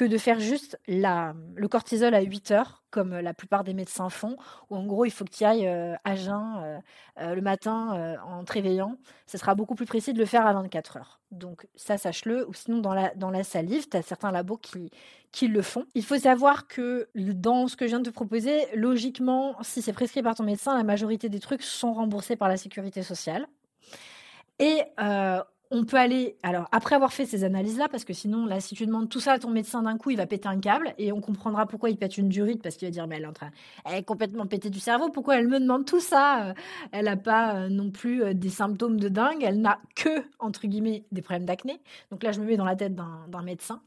que 0.00 0.06
de 0.06 0.16
faire 0.16 0.40
juste 0.40 0.80
la, 0.88 1.34
le 1.56 1.68
cortisol 1.68 2.14
à 2.14 2.22
8 2.22 2.52
heures, 2.52 2.82
comme 2.90 3.18
la 3.18 3.34
plupart 3.34 3.64
des 3.64 3.74
médecins 3.74 4.08
font, 4.08 4.38
où 4.70 4.76
en 4.76 4.86
gros 4.86 5.04
il 5.04 5.10
faut 5.10 5.26
que 5.26 5.30
tu 5.30 5.44
ailles 5.44 5.68
euh, 5.68 5.94
à 6.04 6.16
jeun 6.16 6.80
euh, 7.20 7.34
le 7.34 7.42
matin 7.42 8.18
en 8.26 8.42
te 8.44 8.52
réveillant. 8.54 8.96
Ce 9.26 9.36
sera 9.36 9.54
beaucoup 9.54 9.74
plus 9.74 9.84
précis 9.84 10.14
de 10.14 10.18
le 10.18 10.24
faire 10.24 10.46
à 10.46 10.54
24 10.54 10.96
heures. 10.96 11.20
Donc 11.32 11.68
ça, 11.74 11.98
sache-le. 11.98 12.48
Ou 12.48 12.54
sinon, 12.54 12.78
dans 12.78 12.94
la, 12.94 13.14
dans 13.14 13.28
la 13.28 13.44
salive, 13.44 13.90
tu 13.90 13.96
as 13.98 14.00
certains 14.00 14.32
labos 14.32 14.56
qui, 14.56 14.90
qui 15.32 15.48
le 15.48 15.60
font. 15.60 15.84
Il 15.94 16.02
faut 16.02 16.18
savoir 16.18 16.66
que 16.66 17.10
dans 17.14 17.68
ce 17.68 17.76
que 17.76 17.84
je 17.84 17.90
viens 17.90 18.00
de 18.00 18.08
te 18.08 18.14
proposer, 18.14 18.74
logiquement, 18.74 19.54
si 19.60 19.82
c'est 19.82 19.92
prescrit 19.92 20.22
par 20.22 20.34
ton 20.34 20.44
médecin, 20.44 20.78
la 20.78 20.82
majorité 20.82 21.28
des 21.28 21.40
trucs 21.40 21.62
sont 21.62 21.92
remboursés 21.92 22.36
par 22.36 22.48
la 22.48 22.56
sécurité 22.56 23.02
sociale. 23.02 23.46
Et 24.60 24.82
euh, 24.98 25.42
on 25.72 25.84
peut 25.84 25.96
aller, 25.96 26.36
alors 26.42 26.66
après 26.72 26.96
avoir 26.96 27.12
fait 27.12 27.26
ces 27.26 27.44
analyses-là, 27.44 27.88
parce 27.88 28.04
que 28.04 28.12
sinon, 28.12 28.44
là, 28.44 28.60
si 28.60 28.74
tu 28.74 28.86
demandes 28.86 29.08
tout 29.08 29.20
ça 29.20 29.32
à 29.32 29.38
ton 29.38 29.50
médecin 29.50 29.82
d'un 29.82 29.96
coup, 29.96 30.10
il 30.10 30.16
va 30.16 30.26
péter 30.26 30.48
un 30.48 30.58
câble 30.58 30.94
et 30.98 31.12
on 31.12 31.20
comprendra 31.20 31.66
pourquoi 31.66 31.90
il 31.90 31.96
pète 31.96 32.18
une 32.18 32.28
durite, 32.28 32.60
parce 32.60 32.76
qu'il 32.76 32.88
va 32.88 32.92
dire, 32.92 33.06
mais 33.06 33.16
elle 33.16 33.22
est 33.22 33.26
en 33.26 33.32
train, 33.32 33.50
complètement 34.04 34.46
pétée 34.46 34.68
du 34.68 34.80
cerveau, 34.80 35.10
pourquoi 35.10 35.38
elle 35.38 35.46
me 35.46 35.60
demande 35.60 35.84
tout 35.84 36.00
ça? 36.00 36.48
Euh, 36.48 36.54
Elle 36.90 37.04
n'a 37.04 37.16
pas 37.16 37.54
euh, 37.54 37.68
non 37.68 37.90
plus 37.90 38.22
euh, 38.22 38.34
des 38.34 38.48
symptômes 38.48 38.98
de 38.98 39.08
dingue, 39.08 39.42
elle 39.42 39.60
n'a 39.60 39.78
que, 39.94 40.24
entre 40.40 40.66
guillemets, 40.66 41.04
des 41.12 41.22
problèmes 41.22 41.44
d'acné. 41.44 41.80
Donc 42.10 42.24
là, 42.24 42.32
je 42.32 42.40
me 42.40 42.46
mets 42.46 42.56
dans 42.56 42.64
la 42.64 42.74
tête 42.74 42.96
d'un 42.96 43.42
médecin. 43.42 43.80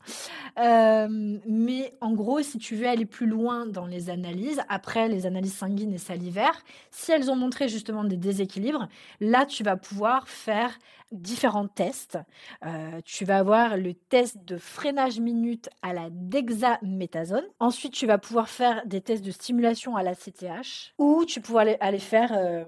mais 0.57 1.93
en 1.99 2.13
gros, 2.13 2.41
si 2.41 2.59
tu 2.59 2.75
veux 2.75 2.87
aller 2.87 3.05
plus 3.05 3.27
loin 3.27 3.65
dans 3.65 3.87
les 3.87 4.09
analyses, 4.09 4.61
après 4.69 5.09
les 5.09 5.25
analyses 5.25 5.55
sanguines 5.55 5.93
et 5.93 5.97
salivaires, 5.97 6.63
si 6.91 7.11
elles 7.11 7.29
ont 7.29 7.35
montré 7.35 7.67
justement 7.67 8.05
des 8.05 8.17
déséquilibres, 8.17 8.87
là, 9.19 9.45
tu 9.45 9.63
vas 9.63 9.75
pouvoir 9.75 10.29
faire 10.29 10.77
différents 11.13 11.67
tests. 11.67 12.17
Euh, 12.65 13.01
tu 13.05 13.25
vas 13.25 13.37
avoir 13.37 13.77
le 13.77 13.93
test 13.93 14.43
de 14.45 14.57
freinage 14.57 15.19
minute 15.19 15.69
à 15.81 15.93
la 15.93 16.09
dexaméthasone. 16.09 17.45
Ensuite, 17.59 17.93
tu 17.93 18.07
vas 18.07 18.17
pouvoir 18.17 18.49
faire 18.49 18.85
des 18.85 19.01
tests 19.01 19.23
de 19.23 19.31
stimulation 19.31 19.95
à 19.95 20.03
la 20.03 20.15
CTH 20.15 20.93
ou 20.97 21.25
tu 21.25 21.41
pourras 21.41 21.65
aller, 21.79 21.99
faire 21.99 22.31
euh, 22.33 22.65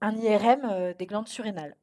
un 0.00 0.16
IRM 0.16 0.60
euh, 0.64 0.94
des 0.98 1.06
glandes 1.06 1.28
surrénales. 1.28 1.76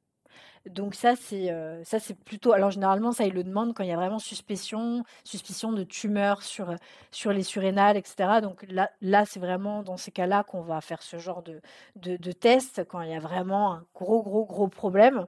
Donc 0.70 0.96
ça, 0.96 1.16
c'est 1.16 1.52
euh, 1.52 1.84
ça 1.84 2.00
c'est 2.00 2.14
plutôt. 2.14 2.54
Alors 2.54 2.72
généralement, 2.72 3.12
ça, 3.12 3.26
il 3.26 3.34
le 3.34 3.44
demande 3.44 3.74
quand 3.74 3.84
il 3.84 3.90
y 3.90 3.94
a 3.94 3.96
vraiment 3.96 4.20
suspicion, 4.20 5.04
suspicion 5.24 5.72
de 5.72 5.84
tumeur 5.84 6.44
sur, 6.44 6.74
sur 7.12 7.34
les 7.34 7.44
surrénales, 7.44 7.98
etc. 7.98 8.42
Donc 8.42 8.66
là, 8.70 8.90
là 9.02 9.26
c'est 9.26 9.40
vraiment 9.40 9.84
dans 9.84 9.98
ces 9.98 10.12
cas-là 10.12 10.44
qu'on 10.44 10.62
va 10.62 10.82
faire 10.82 11.02
ce 11.02 11.18
genre 11.18 11.44
de, 11.44 11.62
de, 11.96 12.18
de, 12.18 12.32
test 12.32 12.86
quand 12.88 13.02
il 13.02 13.12
y 13.12 13.16
a 13.16 13.20
vraiment 13.20 13.74
un 13.74 13.86
gros, 13.94 14.22
gros, 14.24 14.46
gros 14.46 14.68
problème. 14.68 15.26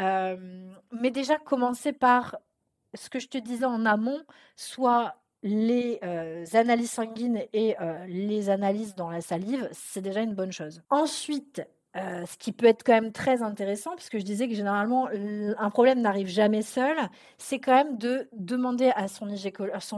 Euh, 0.00 0.70
mais 0.92 1.10
déjà, 1.10 1.38
commencer 1.38 1.92
par 1.92 2.36
ce 2.94 3.08
que 3.10 3.18
je 3.18 3.28
te 3.28 3.38
disais 3.38 3.64
en 3.64 3.86
amont, 3.86 4.20
soit 4.56 5.16
les 5.42 5.98
euh, 6.04 6.44
analyses 6.52 6.92
sanguines 6.92 7.42
et 7.52 7.74
les 8.06 8.48
analyses 8.48 8.94
dans 8.94 9.10
la 9.10 9.20
salive, 9.20 9.68
c'est 9.72 10.02
déjà 10.02 10.20
une 10.20 10.34
bonne 10.34 10.52
chose. 10.52 10.82
Ensuite, 10.88 11.62
euh, 11.94 12.24
ce 12.24 12.38
qui 12.38 12.52
peut 12.52 12.66
être 12.66 12.84
quand 12.84 12.94
même 12.94 13.12
très 13.12 13.42
intéressant, 13.42 13.94
puisque 13.96 14.18
je 14.18 14.24
disais 14.24 14.48
que 14.48 14.54
généralement, 14.54 15.08
un 15.10 15.70
problème 15.70 16.00
n'arrive 16.00 16.26
jamais 16.28 16.62
seul, 16.62 16.96
c'est 17.36 17.58
quand 17.58 17.74
même 17.74 17.98
de 17.98 18.28
demander 18.32 18.90
à 18.96 19.08
son, 19.08 19.28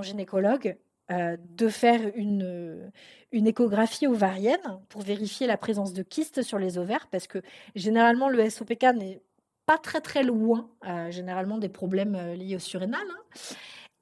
gynécologue 0.03 0.77
euh, 1.13 1.37
de 1.57 1.69
faire 1.69 2.01
une, 2.17 2.91
une 3.31 3.47
échographie 3.47 4.09
ovarienne 4.09 4.81
pour 4.89 5.03
vérifier 5.03 5.47
la 5.47 5.57
présence 5.57 5.93
de 5.93 6.03
kystes 6.03 6.43
sur 6.43 6.59
les 6.59 6.79
ovaires, 6.79 7.07
parce 7.13 7.29
que 7.29 7.43
généralement, 7.77 8.29
le 8.29 8.51
SOPK 8.51 8.83
n'est 8.97 9.21
pas 9.65 9.79
très 9.79 10.01
très 10.01 10.25
loin, 10.25 10.69
euh, 10.87 11.13
généralement, 11.13 11.59
des 11.59 11.69
problèmes 11.69 12.35
liés 12.35 12.57
au 12.57 12.61
surrénal. 12.61 13.07
Hein. 13.09 13.39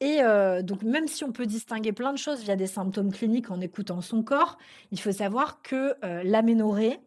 Et 0.01 0.19
donc, 0.65 0.83
même 0.83 1.07
si 1.07 1.23
on 1.23 1.31
peut 1.31 1.47
distinguer 1.47 1.93
plein 1.93 2.13
de 2.13 2.19
choses 2.19 2.43
via 2.43 2.57
des 2.57 2.67
symptômes 2.67 3.13
cliniques 3.13 3.53
en 3.53 3.61
écoutant 3.61 4.01
son 4.01 4.25
corps, 4.25 4.59
il 4.91 4.99
faut 4.99 5.13
savoir 5.13 5.63
que 5.63 5.95
l'aménorrhée, 6.25 6.99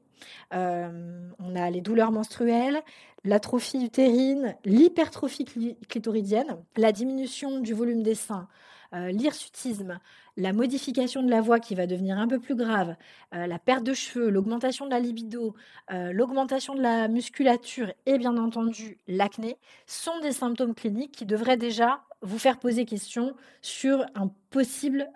euh, 0.53 1.29
on 1.39 1.55
a 1.55 1.69
les 1.69 1.81
douleurs 1.81 2.11
menstruelles, 2.11 2.81
l'atrophie 3.23 3.83
utérine, 3.83 4.55
l'hypertrophie 4.65 5.45
clitoridienne, 5.89 6.57
la 6.77 6.91
diminution 6.91 7.59
du 7.59 7.73
volume 7.73 8.03
des 8.03 8.15
seins, 8.15 8.47
euh, 8.93 9.11
l'hirsutisme, 9.11 9.99
la 10.37 10.53
modification 10.53 11.23
de 11.23 11.29
la 11.29 11.41
voix 11.41 11.59
qui 11.59 11.75
va 11.75 11.87
devenir 11.87 12.17
un 12.17 12.27
peu 12.27 12.39
plus 12.39 12.55
grave, 12.55 12.95
euh, 13.33 13.47
la 13.47 13.57
perte 13.57 13.83
de 13.83 13.93
cheveux, 13.93 14.29
l'augmentation 14.29 14.85
de 14.85 14.91
la 14.91 14.99
libido, 14.99 15.55
l'augmentation 15.89 16.75
de 16.75 16.81
la 16.81 17.07
musculature 17.07 17.91
et 18.05 18.17
bien 18.17 18.37
entendu 18.37 18.99
l'acné 19.07 19.57
sont 19.87 20.19
des 20.21 20.31
symptômes 20.31 20.75
cliniques 20.75 21.11
qui 21.11 21.25
devraient 21.25 21.57
déjà 21.57 22.01
vous 22.21 22.39
faire 22.39 22.59
poser 22.59 22.85
question 22.85 23.35
sur 23.61 24.05
un 24.15 24.29
possible 24.49 25.09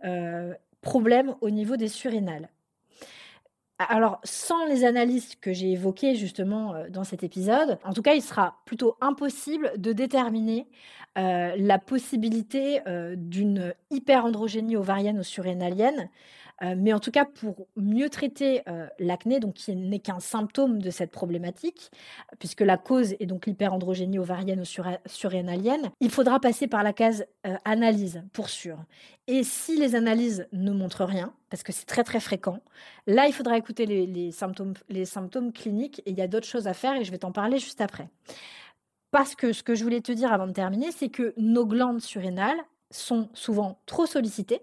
problème 0.82 1.36
au 1.42 1.50
niveau 1.50 1.76
des 1.76 1.88
surrénales. 1.88 2.50
Alors, 3.80 4.20
sans 4.26 4.66
les 4.66 4.84
analyses 4.84 5.36
que 5.36 5.54
j'ai 5.54 5.72
évoquées 5.72 6.16
justement 6.16 6.76
euh, 6.76 6.90
dans 6.90 7.06
cet 7.06 7.24
épisode, 7.24 7.80
en 7.86 7.94
tout 7.94 8.02
cas, 8.02 8.14
il 8.14 8.22
sera 8.22 8.58
plutôt 8.66 8.98
impossible 9.00 9.72
de 9.78 9.94
déterminer 9.94 10.68
euh, 11.18 11.56
la 11.58 11.80
possibilité 11.80 12.82
euh, 12.88 13.16
d'une 13.18 13.74
hyperandrogénie 13.90 14.76
ovarienne 14.76 15.20
ou 15.20 15.24
surrénalienne 15.24 16.10
euh, 16.62 16.76
mais 16.78 16.94
en 16.94 17.00
tout 17.00 17.12
cas, 17.12 17.26
pour 17.26 17.68
mieux 17.76 18.10
traiter 18.10 18.62
euh, 18.68 18.88
l'acné, 19.00 19.40
donc 19.40 19.56
qui 19.56 19.76
n'est 19.76 20.00
qu'un 20.00 20.20
symptôme 20.20 20.82
de 20.82 20.90
cette 20.90 21.12
problématique, 21.12 21.92
puisque 22.40 22.62
la 22.62 22.78
cause 22.78 23.14
est 23.20 23.26
donc 23.26 23.46
l'hyperandrogénie 23.46 24.20
ovarienne 24.20 24.62
ou 24.62 24.66
surrénalienne, 25.06 25.90
il 26.00 26.10
faudra 26.10 26.40
passer 26.40 26.68
par 26.68 26.84
la 26.84 26.94
case 26.94 27.26
euh, 27.48 27.56
analyse, 27.66 28.24
pour 28.34 28.50
sûr. 28.50 28.78
Et 29.28 29.44
si 29.44 29.78
les 29.78 29.96
analyses 29.96 30.48
ne 30.52 30.72
montrent 30.72 31.06
rien, 31.06 31.34
parce 31.50 31.64
que 31.64 31.72
c'est 31.72 31.86
très 31.86 32.04
très 32.04 32.20
fréquent, 32.20 32.60
là, 33.08 33.28
il 33.28 33.34
faudra 33.34 33.58
écouter 33.58 33.86
les, 33.86 34.32
symptômes, 34.32 34.74
les 34.90 35.06
symptômes 35.06 35.54
cliniques, 35.54 36.00
et 36.06 36.12
il 36.12 36.18
y 36.18 36.22
a 36.22 36.28
d'autres 36.28 36.48
choses 36.48 36.68
à 36.68 36.74
faire, 36.74 36.96
et 36.96 37.04
je 37.04 37.12
vais 37.12 37.20
t'en 37.20 37.32
parler 37.32 37.58
juste 37.60 37.82
après. 37.82 38.10
Parce 39.12 39.34
que 39.36 39.54
ce 39.54 39.64
que 39.64 39.76
je 39.76 39.84
voulais 39.84 40.02
te 40.02 40.12
dire 40.12 40.32
avant 40.32 40.46
de 40.46 40.52
terminer, 40.52 40.92
c'est 40.92 41.10
que 41.10 41.34
nos 41.38 41.66
glandes 41.66 42.02
surrénales 42.02 42.60
sont 42.92 43.30
souvent 43.34 43.80
trop 43.86 44.06
sollicitées 44.06 44.62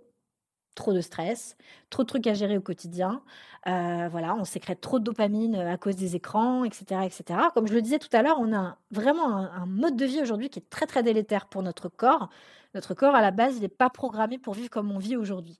trop 0.76 0.92
de 0.92 1.00
stress, 1.00 1.56
trop 1.90 2.04
de 2.04 2.06
trucs 2.06 2.28
à 2.28 2.34
gérer 2.34 2.56
au 2.56 2.60
quotidien. 2.60 3.22
Euh, 3.66 4.08
voilà, 4.08 4.36
on 4.36 4.44
sécrète 4.44 4.80
trop 4.80 5.00
de 5.00 5.04
dopamine 5.04 5.56
euh, 5.56 5.72
à 5.72 5.76
cause 5.76 5.96
des 5.96 6.14
écrans, 6.14 6.62
etc., 6.62 7.00
etc. 7.04 7.40
Comme 7.52 7.66
je 7.66 7.74
le 7.74 7.82
disais 7.82 7.98
tout 7.98 8.08
à 8.12 8.22
l'heure, 8.22 8.38
on 8.38 8.54
a 8.54 8.78
vraiment 8.92 9.36
un, 9.36 9.66
mode 9.66 9.96
de 9.96 10.04
vie 10.04 10.22
aujourd'hui 10.22 10.48
qui 10.50 10.60
est 10.60 10.70
très 10.70 10.86
très 10.86 11.02
délétère 11.02 11.46
pour 11.46 11.64
notre 11.64 11.88
corps. 11.88 12.28
Notre 12.74 12.94
corps, 12.94 13.16
à 13.16 13.20
la 13.20 13.32
base, 13.32 13.56
il 13.56 13.62
n'est 13.62 13.68
pas 13.68 13.90
programmé 13.90 14.38
pour 14.38 14.54
vivre 14.54 14.70
comme 14.70 14.92
on 14.92 14.98
vit 14.98 15.16
aujourd'hui. 15.16 15.58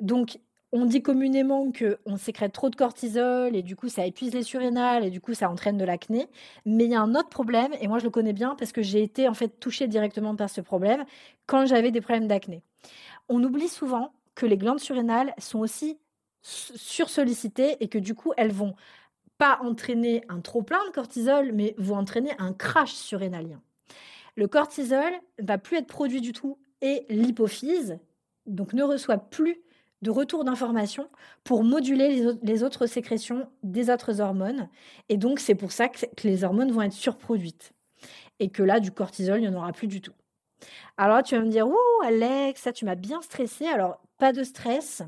Donc, 0.00 0.38
on 0.72 0.84
dit 0.84 1.02
communément 1.02 1.70
que 1.70 1.98
on 2.06 2.16
sécrète 2.16 2.52
trop 2.52 2.70
de 2.70 2.76
cortisol 2.76 3.56
et 3.56 3.62
du 3.62 3.74
coup 3.74 3.88
ça 3.88 4.04
épuise 4.04 4.34
les 4.34 4.42
surrénales 4.42 5.02
et 5.02 5.10
du 5.10 5.18
coup 5.20 5.32
ça 5.32 5.50
entraîne 5.50 5.78
de 5.78 5.84
l'acné. 5.84 6.26
Mais 6.66 6.84
il 6.84 6.90
y 6.90 6.94
a 6.94 7.00
un 7.00 7.14
autre 7.14 7.30
problème 7.30 7.72
et 7.80 7.88
moi 7.88 7.98
je 7.98 8.04
le 8.04 8.10
connais 8.10 8.34
bien 8.34 8.54
parce 8.54 8.72
que 8.72 8.82
j'ai 8.82 9.02
été 9.02 9.28
en 9.28 9.34
fait 9.34 9.48
touchée 9.60 9.86
directement 9.88 10.36
par 10.36 10.50
ce 10.50 10.60
problème 10.60 11.04
quand 11.46 11.64
j'avais 11.64 11.90
des 11.90 12.02
problèmes 12.02 12.28
d'acné. 12.28 12.62
On 13.30 13.42
oublie 13.42 13.68
souvent 13.68 14.12
que 14.38 14.46
les 14.46 14.56
glandes 14.56 14.78
surrénales 14.78 15.34
sont 15.38 15.58
aussi 15.58 15.98
sursollicitées 16.42 17.76
et 17.80 17.88
que 17.88 17.98
du 17.98 18.14
coup, 18.14 18.32
elles 18.36 18.52
vont 18.52 18.76
pas 19.36 19.58
entraîner 19.62 20.22
un 20.28 20.40
trop 20.40 20.62
plein 20.62 20.84
de 20.86 20.92
cortisol, 20.92 21.50
mais 21.52 21.74
vont 21.76 21.96
entraîner 21.96 22.30
un 22.38 22.52
crash 22.52 22.92
surrénalien. 22.92 23.60
Le 24.36 24.46
cortisol 24.46 25.12
va 25.40 25.58
plus 25.58 25.78
être 25.78 25.88
produit 25.88 26.20
du 26.20 26.32
tout 26.32 26.56
et 26.82 27.04
l'hypophyse 27.08 27.98
donc 28.46 28.74
ne 28.74 28.84
reçoit 28.84 29.18
plus 29.18 29.60
de 30.02 30.10
retour 30.12 30.44
d'information 30.44 31.08
pour 31.42 31.64
moduler 31.64 32.24
les, 32.40 32.62
autres 32.62 32.86
sécrétions 32.86 33.48
des 33.64 33.90
autres 33.90 34.20
hormones. 34.20 34.68
Et 35.08 35.16
donc, 35.16 35.40
c'est 35.40 35.56
pour 35.56 35.72
ça 35.72 35.88
que, 35.88 35.98
les 36.22 36.44
hormones 36.44 36.70
vont 36.70 36.82
être 36.82 36.92
surproduites. 36.92 37.72
Et 38.38 38.50
que 38.50 38.62
là, 38.62 38.78
du 38.78 38.92
cortisol, 38.92 39.40
il 39.40 39.48
n'y 39.48 39.54
en 39.56 39.58
aura 39.58 39.72
plus 39.72 39.88
du 39.88 40.00
tout. 40.00 40.12
Alors, 40.96 41.22
tu 41.22 41.36
vas 41.36 41.42
me 41.42 41.48
dire, 41.48 41.68
ouh, 41.68 42.02
Alex, 42.04 42.62
ça, 42.62 42.72
tu 42.72 42.84
m'as 42.84 42.94
bien 42.94 43.20
stressé. 43.22 43.66
Alors, 43.66 44.00
pas 44.18 44.32
de 44.32 44.42
stress, 44.42 45.02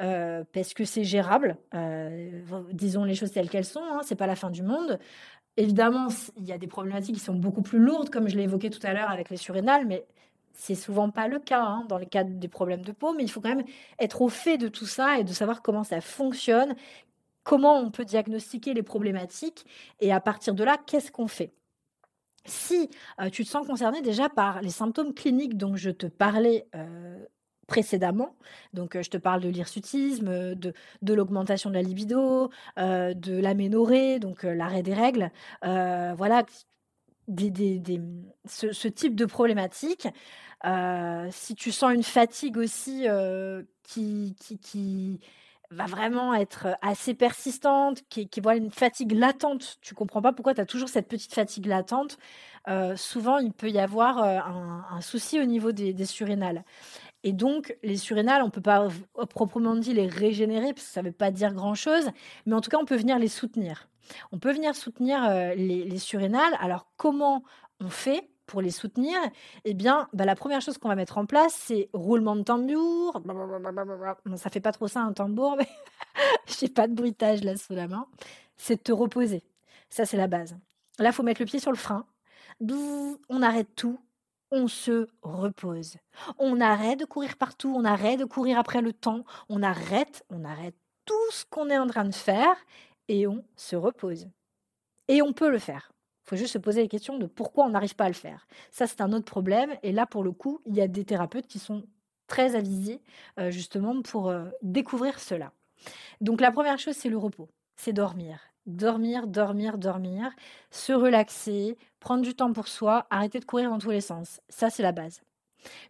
euh, 0.00 0.44
parce 0.52 0.74
que 0.74 0.84
c'est 0.84 1.04
gérable. 1.04 1.56
Euh, 1.74 2.42
disons 2.72 3.04
les 3.04 3.14
choses 3.14 3.32
telles 3.32 3.48
qu'elles 3.48 3.64
sont, 3.64 3.82
hein, 3.82 4.00
c'est 4.02 4.16
pas 4.16 4.26
la 4.26 4.36
fin 4.36 4.50
du 4.50 4.62
monde. 4.62 4.98
Évidemment, 5.56 6.08
il 6.36 6.44
y 6.44 6.52
a 6.52 6.58
des 6.58 6.66
problématiques 6.66 7.14
qui 7.14 7.20
sont 7.20 7.34
beaucoup 7.34 7.62
plus 7.62 7.78
lourdes, 7.78 8.10
comme 8.10 8.28
je 8.28 8.36
l'ai 8.36 8.42
évoqué 8.42 8.70
tout 8.70 8.84
à 8.84 8.92
l'heure 8.92 9.10
avec 9.10 9.30
les 9.30 9.36
surrénales, 9.36 9.86
mais 9.86 10.06
c'est 10.52 10.74
souvent 10.74 11.10
pas 11.10 11.28
le 11.28 11.38
cas 11.38 11.62
hein, 11.62 11.86
dans 11.88 11.98
le 11.98 12.06
cadre 12.06 12.30
des 12.30 12.48
problèmes 12.48 12.82
de 12.82 12.92
peau. 12.92 13.14
Mais 13.14 13.22
il 13.22 13.30
faut 13.30 13.40
quand 13.40 13.54
même 13.54 13.64
être 13.98 14.22
au 14.22 14.28
fait 14.28 14.58
de 14.58 14.68
tout 14.68 14.86
ça 14.86 15.18
et 15.18 15.24
de 15.24 15.32
savoir 15.32 15.62
comment 15.62 15.84
ça 15.84 16.00
fonctionne, 16.00 16.74
comment 17.44 17.78
on 17.78 17.90
peut 17.90 18.04
diagnostiquer 18.04 18.74
les 18.74 18.82
problématiques, 18.82 19.64
et 20.00 20.12
à 20.12 20.20
partir 20.20 20.54
de 20.54 20.64
là, 20.64 20.76
qu'est-ce 20.86 21.12
qu'on 21.12 21.28
fait 21.28 21.52
si 22.46 22.90
euh, 23.20 23.30
tu 23.30 23.44
te 23.44 23.48
sens 23.48 23.66
concerné 23.66 24.02
déjà 24.02 24.28
par 24.28 24.60
les 24.62 24.70
symptômes 24.70 25.14
cliniques 25.14 25.56
dont 25.56 25.76
je 25.76 25.90
te 25.90 26.06
parlais 26.06 26.66
précédemment. 27.66 28.36
Donc, 28.74 29.00
je 29.00 29.10
te 29.10 29.16
parle 29.16 29.40
de 29.40 29.48
l'hirsutisme, 29.48 30.54
de, 30.54 30.72
l'augmentation 31.02 31.68
de 31.70 31.74
la 31.74 31.82
libido, 31.82 32.50
de 32.76 33.40
l'aménorrhée, 33.40 34.20
donc 34.20 34.44
l'arrêt 34.44 34.82
des 34.82 34.94
règles. 34.94 35.30
voilà, 35.62 36.44
ce, 38.46 38.88
type 38.88 39.16
de 39.16 39.24
problématique. 39.24 40.06
si 41.30 41.54
tu 41.56 41.72
sens 41.72 41.92
une 41.92 42.04
fatigue 42.04 42.56
aussi 42.56 43.06
qui, 43.82 44.36
va 45.70 45.86
vraiment 45.86 46.34
être 46.34 46.68
assez 46.82 47.14
persistante, 47.14 48.02
qui, 48.08 48.28
voit 48.40 48.56
une 48.56 48.70
fatigue 48.70 49.12
latente, 49.12 49.78
tu 49.80 49.94
comprends 49.94 50.22
pas 50.22 50.32
pourquoi 50.32 50.54
tu 50.54 50.60
as 50.60 50.66
toujours 50.66 50.88
cette 50.88 51.08
petite 51.08 51.34
fatigue 51.34 51.66
latente, 51.66 52.18
souvent 52.96 53.38
il 53.38 53.52
peut 53.52 53.70
y 53.70 53.78
avoir 53.78 54.18
un, 54.18 55.00
souci 55.00 55.40
au 55.40 55.44
niveau 55.44 55.72
des, 55.72 56.06
surrénales. 56.06 56.64
Et 57.22 57.32
donc, 57.32 57.76
les 57.82 57.96
surrénales, 57.96 58.42
on 58.42 58.46
ne 58.46 58.50
peut 58.50 58.60
pas 58.60 58.88
proprement 59.30 59.74
dit 59.74 59.94
les 59.94 60.06
régénérer, 60.06 60.72
parce 60.72 60.86
que 60.86 60.92
ça 60.92 61.02
ne 61.02 61.08
veut 61.08 61.12
pas 61.12 61.30
dire 61.30 61.52
grand-chose, 61.52 62.10
mais 62.46 62.54
en 62.54 62.60
tout 62.60 62.70
cas, 62.70 62.78
on 62.78 62.84
peut 62.84 62.96
venir 62.96 63.18
les 63.18 63.28
soutenir. 63.28 63.88
On 64.32 64.38
peut 64.38 64.52
venir 64.52 64.74
soutenir 64.76 65.54
les 65.56 65.98
surrénales. 65.98 66.56
Alors, 66.60 66.86
comment 66.96 67.42
on 67.80 67.88
fait 67.88 68.28
pour 68.46 68.60
les 68.60 68.70
soutenir, 68.70 69.18
eh 69.64 69.74
bien, 69.74 70.08
bah, 70.12 70.24
la 70.24 70.36
première 70.36 70.60
chose 70.60 70.78
qu'on 70.78 70.88
va 70.88 70.94
mettre 70.94 71.18
en 71.18 71.26
place, 71.26 71.54
c'est 71.54 71.88
roulement 71.92 72.36
de 72.36 72.42
tambour. 72.42 73.20
Bon, 74.24 74.36
ça 74.36 74.50
fait 74.50 74.60
pas 74.60 74.72
trop 74.72 74.88
ça 74.88 75.00
un 75.00 75.12
tambour, 75.12 75.56
mais 75.56 75.68
j'ai 76.46 76.68
pas 76.68 76.86
de 76.88 76.94
bruitage 76.94 77.42
là 77.42 77.56
sous 77.56 77.74
la 77.74 77.88
main. 77.88 78.06
C'est 78.56 78.84
te 78.84 78.92
reposer. 78.92 79.42
Ça, 79.90 80.06
c'est 80.06 80.16
la 80.16 80.28
base. 80.28 80.56
Là, 80.98 81.12
faut 81.12 81.22
mettre 81.22 81.42
le 81.42 81.46
pied 81.46 81.58
sur 81.58 81.70
le 81.70 81.76
frein. 81.76 82.06
On 83.28 83.42
arrête 83.42 83.74
tout. 83.76 83.98
On 84.50 84.68
se 84.68 85.08
repose. 85.22 85.96
On 86.38 86.60
arrête 86.60 87.00
de 87.00 87.04
courir 87.04 87.36
partout. 87.36 87.74
On 87.76 87.84
arrête 87.84 88.20
de 88.20 88.24
courir 88.24 88.58
après 88.58 88.80
le 88.80 88.92
temps. 88.92 89.24
On 89.48 89.62
arrête, 89.62 90.24
on 90.30 90.44
arrête 90.44 90.76
tout 91.04 91.30
ce 91.30 91.44
qu'on 91.44 91.68
est 91.68 91.78
en 91.78 91.86
train 91.86 92.04
de 92.04 92.14
faire 92.14 92.56
et 93.08 93.26
on 93.26 93.44
se 93.56 93.76
repose. 93.76 94.28
Et 95.08 95.22
on 95.22 95.32
peut 95.32 95.50
le 95.50 95.58
faire. 95.58 95.92
Il 96.26 96.30
faut 96.30 96.36
juste 96.36 96.54
se 96.54 96.58
poser 96.58 96.82
la 96.82 96.88
question 96.88 97.18
de 97.18 97.26
pourquoi 97.26 97.66
on 97.66 97.70
n'arrive 97.70 97.94
pas 97.94 98.06
à 98.06 98.08
le 98.08 98.14
faire. 98.14 98.48
Ça, 98.72 98.88
c'est 98.88 99.00
un 99.00 99.12
autre 99.12 99.24
problème. 99.24 99.70
Et 99.84 99.92
là, 99.92 100.06
pour 100.06 100.24
le 100.24 100.32
coup, 100.32 100.60
il 100.66 100.74
y 100.74 100.80
a 100.80 100.88
des 100.88 101.04
thérapeutes 101.04 101.46
qui 101.46 101.60
sont 101.60 101.84
très 102.26 102.56
avisés 102.56 103.00
euh, 103.38 103.52
justement 103.52 104.02
pour 104.02 104.28
euh, 104.28 104.46
découvrir 104.62 105.20
cela. 105.20 105.52
Donc 106.20 106.40
la 106.40 106.50
première 106.50 106.78
chose, 106.78 106.96
c'est 106.96 107.08
le 107.08 107.16
repos, 107.16 107.48
c'est 107.76 107.92
dormir. 107.92 108.40
Dormir, 108.66 109.28
dormir, 109.28 109.78
dormir, 109.78 110.32
se 110.72 110.92
relaxer, 110.92 111.78
prendre 112.00 112.22
du 112.22 112.34
temps 112.34 112.52
pour 112.52 112.66
soi, 112.66 113.06
arrêter 113.10 113.38
de 113.38 113.44
courir 113.44 113.70
dans 113.70 113.78
tous 113.78 113.90
les 113.90 114.00
sens. 114.00 114.40
Ça, 114.48 114.70
c'est 114.70 114.82
la 114.82 114.90
base. 114.90 115.20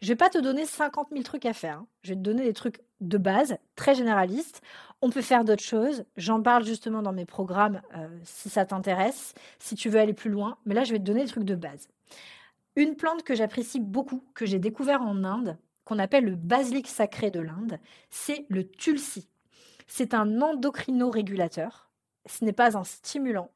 Je 0.01 0.09
vais 0.09 0.17
pas 0.17 0.31
te 0.31 0.39
donner 0.39 0.65
50 0.65 1.09
000 1.11 1.23
trucs 1.23 1.47
à 1.47 1.53
faire. 1.53 1.79
Hein. 1.79 1.87
Je 2.03 2.11
vais 2.11 2.17
te 2.17 2.21
donner 2.21 2.45
des 2.45 2.53
trucs 2.53 2.81
de 3.01 3.19
base, 3.19 3.59
très 3.75 3.95
généralistes. 3.95 4.63
On 5.03 5.11
peut 5.11 5.23
faire 5.23 5.45
d'autres 5.45 5.63
choses. 5.63 6.05
J'en 6.17 6.43
parle 6.43 6.65
justement 6.65 7.03
dans 7.03 7.13
mes 7.13 7.27
programmes 7.27 7.83
euh, 7.97 8.09
si 8.25 8.49
ça 8.49 8.65
t'intéresse, 8.65 9.35
si 9.59 9.75
tu 9.75 9.89
veux 9.89 10.01
aller 10.01 10.15
plus 10.15 10.31
loin. 10.31 10.59
Mais 10.65 10.75
là, 10.75 10.85
je 10.85 10.93
vais 10.93 10.99
te 10.99 11.05
donner 11.05 11.23
des 11.23 11.31
trucs 11.31 11.45
de 11.45 11.55
base. 11.55 11.89
Une 12.77 12.97
plante 12.97 13.23
que 13.23 13.35
j'apprécie 13.35 13.81
beaucoup, 13.81 14.23
que 14.35 14.47
j'ai 14.47 14.59
découvert 14.59 15.03
en 15.03 15.25
Inde, 15.25 15.57
qu'on 15.85 15.99
appelle 15.99 16.25
le 16.25 16.37
basilic 16.37 16.89
sacré 16.89 17.31
de 17.31 17.41
l'Inde, 17.41 17.79
c'est 18.11 18.45
le 18.49 18.69
tulsi. 18.69 19.29
C'est 19.87 20.15
un 20.15 20.43
endocrino-régulateur. 20.43 21.91
Ce 22.27 22.45
n'est 22.45 22.53
pas 22.53 22.77
un 22.77 22.85
stimulant. 22.85 23.51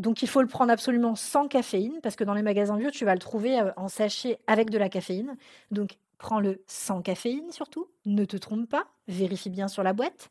Donc 0.00 0.22
il 0.22 0.28
faut 0.28 0.40
le 0.40 0.48
prendre 0.48 0.72
absolument 0.72 1.14
sans 1.14 1.46
caféine, 1.46 2.00
parce 2.02 2.16
que 2.16 2.24
dans 2.24 2.32
les 2.32 2.40
magasins 2.40 2.78
bio, 2.78 2.90
tu 2.90 3.04
vas 3.04 3.12
le 3.12 3.20
trouver 3.20 3.60
euh, 3.60 3.70
en 3.76 3.88
sachet 3.88 4.38
avec 4.46 4.70
de 4.70 4.78
la 4.78 4.88
caféine. 4.88 5.36
Donc 5.70 5.98
prends-le 6.16 6.62
sans 6.66 7.02
caféine 7.02 7.52
surtout, 7.52 7.86
ne 8.06 8.24
te 8.24 8.38
trompe 8.38 8.66
pas, 8.66 8.86
vérifie 9.08 9.50
bien 9.50 9.68
sur 9.68 9.82
la 9.82 9.92
boîte. 9.92 10.30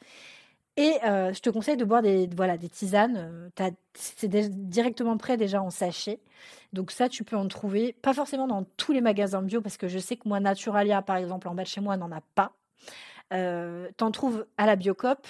Et 0.75 0.93
euh, 1.05 1.33
je 1.33 1.39
te 1.41 1.51
conseille 1.51 1.77
de 1.77 1.85
boire 1.85 2.01
des, 2.01 2.27
voilà, 2.35 2.57
des 2.57 2.69
tisanes. 2.69 3.49
Euh, 3.59 3.69
c'est 3.93 4.27
directement 4.27 5.17
prêt 5.17 5.37
déjà 5.37 5.61
en 5.61 5.69
sachet. 5.69 6.19
Donc 6.73 6.89
ça, 6.89 7.07
tu 7.07 7.23
peux 7.23 7.35
en 7.35 7.47
trouver, 7.47 7.93
pas 7.93 8.13
forcément 8.13 8.47
dans 8.47 8.63
tous 8.75 8.91
les 8.91 9.01
magasins 9.01 9.43
bio, 9.43 9.61
parce 9.61 9.77
que 9.77 9.87
je 9.87 9.99
sais 9.99 10.15
que 10.15 10.27
moi, 10.27 10.39
Naturalia, 10.39 11.03
par 11.03 11.17
exemple, 11.17 11.47
en 11.47 11.53
bas 11.53 11.63
de 11.63 11.67
chez 11.67 11.81
moi, 11.81 11.95
n'en 11.95 12.11
a 12.11 12.21
pas. 12.33 12.53
T'en 13.97 14.11
trouves 14.11 14.47
à 14.57 14.65
la 14.65 14.75
Biocop, 14.75 15.27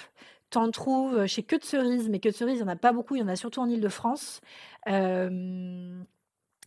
t'en 0.50 0.70
trouves 0.70 1.26
chez 1.26 1.42
Que 1.42 1.56
de 1.56 1.64
Cerises, 1.64 2.08
mais 2.08 2.20
Que 2.20 2.28
de 2.28 2.34
Cerises, 2.34 2.58
il 2.58 2.64
n'y 2.64 2.68
en 2.68 2.72
a 2.72 2.76
pas 2.76 2.92
beaucoup, 2.92 3.16
il 3.16 3.20
y 3.20 3.22
en 3.22 3.28
a 3.28 3.36
surtout 3.36 3.60
en 3.60 3.68
Ile-de-France. 3.68 4.40
Euh, 4.88 6.02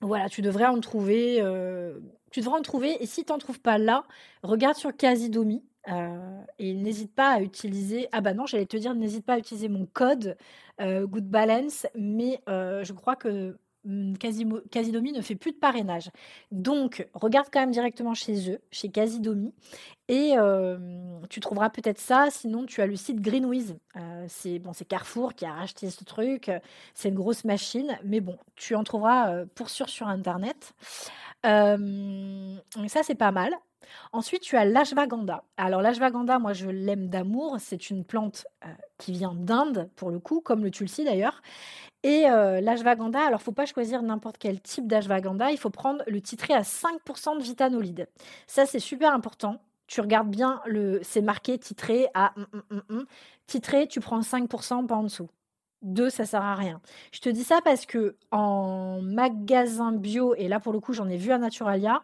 voilà, 0.04 0.30
tu 0.30 0.42
devrais 0.42 0.66
en 0.66 0.80
trouver. 0.80 1.42
Euh, 1.42 2.00
tu 2.32 2.42
devrais 2.42 2.60
en 2.60 2.62
trouver. 2.62 3.02
Et 3.02 3.06
si 3.06 3.24
tu 3.24 3.32
n'en 3.32 3.38
trouves 3.38 3.62
pas 3.62 3.78
là, 3.78 4.06
regarde 4.44 4.76
sur 4.76 4.96
Casidomi. 4.96 5.64
Euh, 5.90 6.42
et 6.60 6.74
n'hésite 6.74 7.14
pas 7.14 7.32
à 7.32 7.42
utiliser. 7.42 8.08
Ah 8.12 8.22
bah 8.22 8.34
non, 8.34 8.46
j'allais 8.46 8.66
te 8.66 8.78
dire, 8.78 8.96
n'hésite 8.96 9.26
pas 9.26 9.34
à 9.34 9.38
utiliser 9.38 9.68
mon 9.68 9.86
code 9.86 10.38
euh, 10.80 11.06
Good 11.06 11.28
Balance, 11.28 11.88
mais 11.96 12.42
je 12.48 12.92
crois 12.94 13.16
que 13.18 13.58
Casidomi 14.20 15.12
ne 15.12 15.22
fait 15.22 15.36
plus 15.36 15.52
de 15.52 15.58
parrainage. 15.58 16.10
Donc, 16.52 17.08
regarde 17.14 17.48
quand 17.52 17.60
même 17.60 17.72
directement 17.72 18.14
chez 18.14 18.52
eux, 18.52 18.60
chez 18.72 18.90
Casidomi, 18.90 19.54
et 20.08 20.34
tu 21.30 21.40
trouveras 21.40 21.70
peut-être 21.70 22.00
ça. 22.00 22.28
Sinon, 22.30 22.66
tu 22.66 22.82
as 22.82 22.88
le 22.88 22.96
site 22.96 23.20
Greenwiz. 23.22 23.76
c'est 24.28 24.60
bon, 24.60 24.74
c'est 24.74 24.86
Carrefour 24.86 25.34
qui 25.34 25.46
a 25.46 25.54
racheté 25.54 25.90
ce 25.90 26.04
truc. 26.04 26.52
C'est 26.94 27.10
une 27.10 27.16
grosse 27.16 27.44
machine, 27.46 27.98
mais 28.04 28.20
bon, 28.20 28.38
tu 28.56 28.76
en 28.76 28.84
trouveras 28.84 29.46
pour 29.56 29.70
sûr 29.70 29.90
sur 29.90 30.08
Internet. 30.08 30.74
ça, 31.44 33.04
c'est 33.04 33.16
pas 33.16 33.32
mal. 33.32 33.54
Ensuite, 34.12 34.42
tu 34.42 34.58
as 34.58 34.66
l'ashwagandha. 34.66 35.44
Alors 35.58 35.82
l'ashwagandha, 35.82 36.40
moi 36.40 36.54
je 36.54 36.70
l'aime 36.70 37.08
d'amour. 37.10 37.58
C'est 37.60 37.90
une 37.90 38.04
plante 38.04 38.46
qui 38.98 39.12
vient 39.12 39.34
d'Inde 39.36 39.90
pour 39.96 40.12
le 40.12 40.20
coup, 40.20 40.42
comme 40.42 40.64
le 40.64 40.72
tulsi 40.72 41.04
d'ailleurs. 41.04 41.42
Et 42.04 42.30
euh, 42.30 42.60
l'ashwagandha, 42.60 43.22
alors 43.26 43.42
faut 43.42 43.54
pas 43.54 43.66
choisir 43.66 44.02
n'importe 44.04 44.38
quel 44.38 44.60
type 44.60 44.88
d'ashwagandha, 44.88 45.52
il 45.52 45.58
faut 45.58 45.70
prendre 45.70 46.04
le 46.06 46.22
titré 46.22 46.54
à 46.54 46.62
5% 46.62 47.38
de 47.38 47.44
vitanolide. 47.44 48.10
Ça 48.46 48.66
c'est 48.66 48.80
super 48.80 49.14
important. 49.14 49.62
Tu 49.88 50.02
regardes 50.02 50.30
bien 50.30 50.62
le, 50.66 51.00
c'est 51.02 51.22
marqué 51.22 51.58
titré 51.58 52.08
à 52.14 52.34
mm, 52.36 52.76
mm, 52.76 52.96
mm, 52.98 53.06
titré, 53.48 53.88
tu 53.88 54.02
prends 54.02 54.20
5% 54.20 54.86
pas 54.86 54.96
en 54.96 55.04
dessous. 55.04 55.30
Deux, 55.82 56.10
ça 56.10 56.26
sert 56.26 56.42
à 56.42 56.56
rien. 56.56 56.82
Je 57.12 57.20
te 57.20 57.30
dis 57.30 57.44
ça 57.44 57.60
parce 57.64 57.86
que 57.86 58.18
en 58.32 59.02
magasin 59.02 59.94
bio, 59.94 60.36
et 60.36 60.50
là 60.50 60.60
pour 60.60 60.74
le 60.74 60.82
coup 60.82 60.92
j'en 60.94 61.08
ai 61.08 61.18
vu 61.18 61.32
à 61.32 61.38
Naturalia, 61.38 62.02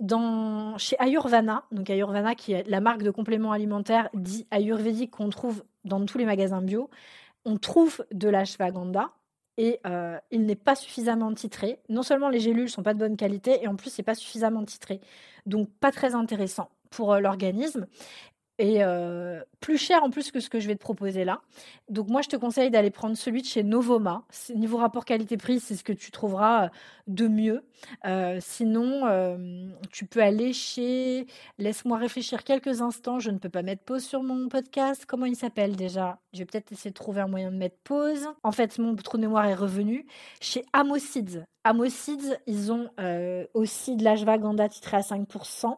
dans, 0.00 0.78
chez 0.78 0.96
Ayurvana, 0.98 1.64
donc 1.70 1.88
Ayurvana 1.90 2.34
qui 2.34 2.52
est 2.52 2.66
la 2.68 2.80
marque 2.80 3.02
de 3.02 3.10
compléments 3.10 3.52
alimentaires 3.52 4.08
dit 4.14 4.46
ayurvédique 4.50 5.10
qu'on 5.12 5.28
trouve 5.28 5.62
dans 5.84 6.04
tous 6.06 6.18
les 6.18 6.24
magasins 6.24 6.62
bio, 6.62 6.90
on 7.44 7.56
trouve 7.56 8.04
de 8.12 8.28
l'ashwagandha 8.28 9.10
et 9.58 9.78
euh, 9.86 10.18
il 10.30 10.46
n'est 10.46 10.56
pas 10.56 10.74
suffisamment 10.74 11.32
titré. 11.34 11.80
Non 11.88 12.02
seulement 12.02 12.30
les 12.30 12.40
gélules 12.40 12.70
sont 12.70 12.82
pas 12.82 12.94
de 12.94 12.98
bonne 12.98 13.16
qualité 13.16 13.62
et 13.62 13.68
en 13.68 13.76
plus 13.76 13.90
c'est 13.90 14.02
pas 14.02 14.14
suffisamment 14.14 14.64
titré. 14.64 15.00
Donc 15.46 15.68
pas 15.80 15.92
très 15.92 16.14
intéressant 16.14 16.70
pour 16.90 17.12
euh, 17.12 17.20
l'organisme 17.20 17.86
et 18.60 18.82
plus 19.60 19.78
cher 19.78 20.04
en 20.04 20.10
plus 20.10 20.30
que 20.30 20.38
ce 20.38 20.50
que 20.50 20.60
je 20.60 20.66
vais 20.66 20.74
te 20.74 20.80
proposer 20.80 21.24
là. 21.24 21.40
Donc 21.88 22.08
moi, 22.08 22.20
je 22.20 22.28
te 22.28 22.36
conseille 22.36 22.70
d'aller 22.70 22.90
prendre 22.90 23.16
celui 23.16 23.40
de 23.40 23.46
chez 23.46 23.62
Novoma. 23.62 24.24
Niveau 24.54 24.76
rapport 24.76 25.04
qualité-prix, 25.04 25.60
c'est 25.60 25.76
ce 25.76 25.82
que 25.82 25.92
tu 25.92 26.10
trouveras 26.10 26.70
de 27.06 27.26
mieux. 27.26 27.64
sinon, 28.40 29.38
tu 29.90 30.06
peux 30.06 30.22
aller 30.22 30.52
chez... 30.52 31.26
Laisse-moi 31.58 31.98
réfléchir 31.98 32.44
quelques 32.44 32.82
instants. 32.82 33.18
Je 33.18 33.30
ne 33.30 33.38
peux 33.38 33.48
pas 33.48 33.62
mettre 33.62 33.82
pause 33.82 34.04
sur 34.04 34.22
mon 34.22 34.48
podcast. 34.48 35.04
Comment 35.06 35.26
il 35.26 35.36
s'appelle 35.36 35.76
déjà? 35.76 36.18
Je 36.32 36.40
vais 36.40 36.44
peut-être 36.44 36.72
essayer 36.72 36.90
de 36.90 36.94
trouver 36.94 37.22
un 37.22 37.28
moyen 37.28 37.50
de 37.50 37.56
mettre 37.56 37.78
pause. 37.82 38.28
En 38.42 38.52
fait, 38.52 38.78
mon 38.78 38.94
trou 38.96 39.16
de 39.16 39.22
mémoire 39.22 39.46
est 39.46 39.54
revenu. 39.54 40.06
Chez 40.40 40.64
Amosids. 40.72 41.44
Amosids, 41.64 42.36
ils 42.46 42.72
ont 42.72 42.90
aussi 43.54 43.96
de 43.96 44.04
l'ashwagandha 44.04 44.68
titré 44.68 44.98
à 44.98 45.00
5%. 45.00 45.76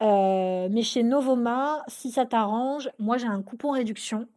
Mais 0.00 0.82
chez 0.82 1.02
Novoma, 1.02 1.82
si 1.88 2.10
ça 2.10 2.26
t'arrange, 2.26 2.90
moi 2.98 3.18
j'ai 3.18 3.26
un 3.26 3.42
coupon 3.42 3.70
réduction 3.72 4.28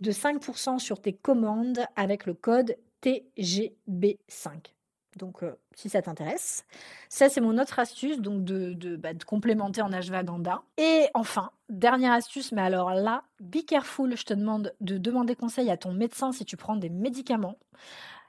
de 0.00 0.12
5% 0.12 0.78
sur 0.78 1.00
tes 1.00 1.12
commandes 1.12 1.80
avec 1.96 2.26
le 2.26 2.34
code 2.34 2.76
TGB5. 3.02 4.72
Donc, 5.16 5.44
si 5.74 5.88
ça 5.88 6.02
t'intéresse. 6.02 6.64
Ça, 7.08 7.28
c'est 7.28 7.40
mon 7.40 7.58
autre 7.58 7.80
astuce, 7.80 8.20
donc 8.20 8.44
de, 8.44 8.96
bah, 8.96 9.10
complémenter 9.26 9.82
en 9.82 9.92
ashwagandha. 9.92 10.62
Et 10.78 11.08
enfin, 11.14 11.50
dernière 11.68 12.12
astuce, 12.12 12.52
mais 12.52 12.62
alors 12.62 12.94
là, 12.94 13.24
be 13.40 13.64
careful, 13.66 14.16
je 14.16 14.24
te 14.24 14.34
demande 14.34 14.72
de 14.80 14.98
demander 14.98 15.34
conseil 15.34 15.68
à 15.70 15.76
ton 15.76 15.92
médecin 15.92 16.30
si 16.32 16.44
tu 16.44 16.56
prends 16.56 16.76
des 16.76 16.90
médicaments. 16.90 17.58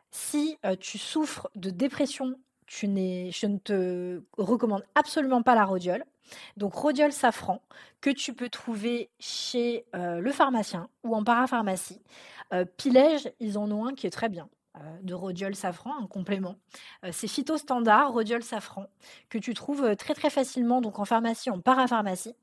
Si 0.09 0.57
tu 0.79 0.97
souffres 0.97 1.49
de 1.55 1.69
dépression, 1.69 2.35
je 2.67 2.87
ne 2.87 3.57
te 3.57 4.21
recommande 4.37 4.83
absolument 4.95 5.43
pas 5.43 5.55
la 5.55 5.65
rhodiole. 5.65 6.03
Donc 6.57 6.73
rhodiol 6.73 7.11
safran 7.11 7.61
que 8.01 8.09
tu 8.09 8.33
peux 8.33 8.49
trouver 8.49 9.09
chez 9.19 9.85
euh, 9.95 10.19
le 10.19 10.31
pharmacien 10.31 10.89
ou 11.03 11.15
en 11.15 11.23
parapharmacie. 11.23 12.01
Euh, 12.53 12.65
Pilège, 12.65 13.31
ils 13.39 13.57
en 13.57 13.71
ont 13.71 13.85
un 13.85 13.93
qui 13.93 14.07
est 14.07 14.11
très 14.11 14.29
bien. 14.29 14.49
De 15.03 15.13
rhodiol 15.13 15.55
safran, 15.55 15.91
un 16.01 16.07
complément. 16.07 16.55
c'est 17.11 17.27
phyto 17.27 17.57
standard 17.57 18.13
rhodiol 18.13 18.41
safran 18.41 18.87
que 19.29 19.37
tu 19.37 19.53
trouves 19.53 19.95
très 19.95 20.13
très 20.13 20.29
facilement 20.29 20.81
donc 20.81 20.99
en 20.99 21.05
pharmacie, 21.05 21.49
en 21.49 21.59
parapharmacie, 21.59 22.35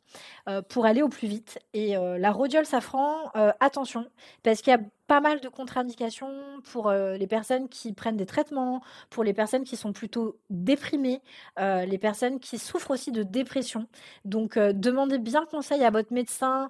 pour 0.68 0.86
aller 0.86 1.02
au 1.02 1.08
plus 1.08 1.28
vite. 1.28 1.58
Et 1.72 1.94
la 1.96 2.30
rhodiol 2.30 2.66
safran, 2.66 3.30
attention, 3.60 4.06
parce 4.42 4.60
qu'il 4.60 4.72
y 4.72 4.76
a 4.76 4.80
pas 5.06 5.20
mal 5.22 5.40
de 5.40 5.48
contre-indications 5.48 6.60
pour 6.70 6.90
les 6.92 7.26
personnes 7.26 7.70
qui 7.70 7.94
prennent 7.94 8.18
des 8.18 8.26
traitements, 8.26 8.82
pour 9.08 9.24
les 9.24 9.32
personnes 9.32 9.64
qui 9.64 9.76
sont 9.76 9.92
plutôt 9.92 10.38
déprimées, 10.50 11.22
les 11.56 11.98
personnes 11.98 12.40
qui 12.40 12.58
souffrent 12.58 12.90
aussi 12.90 13.10
de 13.10 13.22
dépression. 13.22 13.86
Donc, 14.26 14.58
demandez 14.58 15.18
bien 15.18 15.46
conseil 15.46 15.82
à 15.82 15.90
votre 15.90 16.12
médecin 16.12 16.68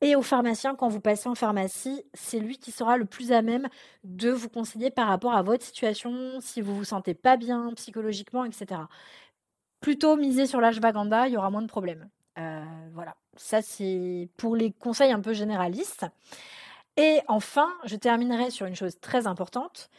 et 0.00 0.16
au 0.16 0.22
pharmacien 0.22 0.74
quand 0.74 0.88
vous 0.88 1.00
passez 1.00 1.28
en 1.28 1.34
pharmacie. 1.34 2.04
C'est 2.14 2.38
lui 2.38 2.58
qui 2.58 2.72
sera 2.72 2.96
le 2.96 3.04
plus 3.04 3.32
à 3.32 3.42
même 3.42 3.68
de 4.04 4.30
vous 4.30 4.48
conseiller 4.48 4.90
par 4.90 5.08
rapport 5.08 5.34
à 5.34 5.42
votre 5.42 5.64
situation, 5.64 6.40
si 6.40 6.60
vous 6.60 6.74
vous 6.74 6.84
sentez 6.84 7.14
pas 7.14 7.36
bien 7.36 7.72
psychologiquement, 7.74 8.44
etc. 8.44 8.82
Plutôt 9.80 10.16
miser 10.16 10.46
sur 10.46 10.60
l'ashwagandha, 10.60 11.28
il 11.28 11.34
y 11.34 11.36
aura 11.36 11.50
moins 11.50 11.62
de 11.62 11.66
problèmes. 11.66 12.08
voilà, 12.92 13.16
ça 13.36 13.62
c'est 13.62 14.28
pour 14.36 14.56
les 14.56 14.72
conseils 14.72 15.12
un 15.12 15.20
peu 15.20 15.32
généralistes. 15.32 16.06
Et 16.96 17.20
enfin, 17.28 17.68
je 17.84 17.96
terminerai 17.96 18.50
sur 18.50 18.66
une 18.66 18.74
chose 18.74 18.98
très 19.00 19.26
importante. 19.26 19.90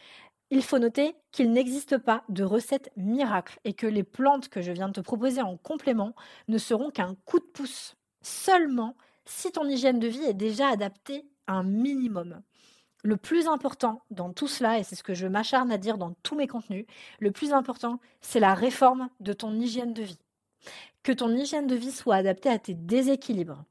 Il 0.51 0.61
faut 0.63 0.79
noter 0.79 1.15
qu'il 1.31 1.51
n'existe 1.51 1.97
pas 1.97 2.23
de 2.29 2.43
recette 2.43 2.91
miracle 2.97 3.57
et 3.63 3.73
que 3.73 3.87
les 3.87 4.03
plantes 4.03 4.49
que 4.49 4.61
je 4.61 4.71
viens 4.71 4.89
de 4.89 4.93
te 4.93 4.99
proposer 4.99 5.41
en 5.41 5.57
complément 5.57 6.13
ne 6.49 6.57
seront 6.57 6.91
qu'un 6.91 7.15
coup 7.25 7.39
de 7.39 7.45
pouce 7.45 7.95
seulement 8.21 8.95
si 9.25 9.51
ton 9.51 9.67
hygiène 9.67 9.99
de 9.99 10.07
vie 10.07 10.23
est 10.23 10.33
déjà 10.33 10.67
adaptée 10.67 11.25
à 11.47 11.53
un 11.53 11.63
minimum. 11.63 12.41
Le 13.03 13.17
plus 13.17 13.47
important 13.47 14.01
dans 14.11 14.31
tout 14.31 14.47
cela, 14.47 14.77
et 14.77 14.83
c'est 14.83 14.95
ce 14.95 15.03
que 15.03 15.13
je 15.13 15.27
m'acharne 15.27 15.71
à 15.71 15.77
dire 15.77 15.97
dans 15.97 16.13
tous 16.23 16.35
mes 16.35 16.47
contenus, 16.47 16.85
le 17.19 17.31
plus 17.31 17.51
important, 17.51 17.99
c'est 18.21 18.39
la 18.39 18.53
réforme 18.53 19.09
de 19.19 19.33
ton 19.33 19.59
hygiène 19.59 19.93
de 19.93 20.03
vie. 20.03 20.19
Que 21.01 21.11
ton 21.11 21.35
hygiène 21.35 21.65
de 21.65 21.75
vie 21.75 21.91
soit 21.91 22.15
adaptée 22.15 22.49
à 22.49 22.59
tes 22.59 22.75
déséquilibres. 22.75 23.63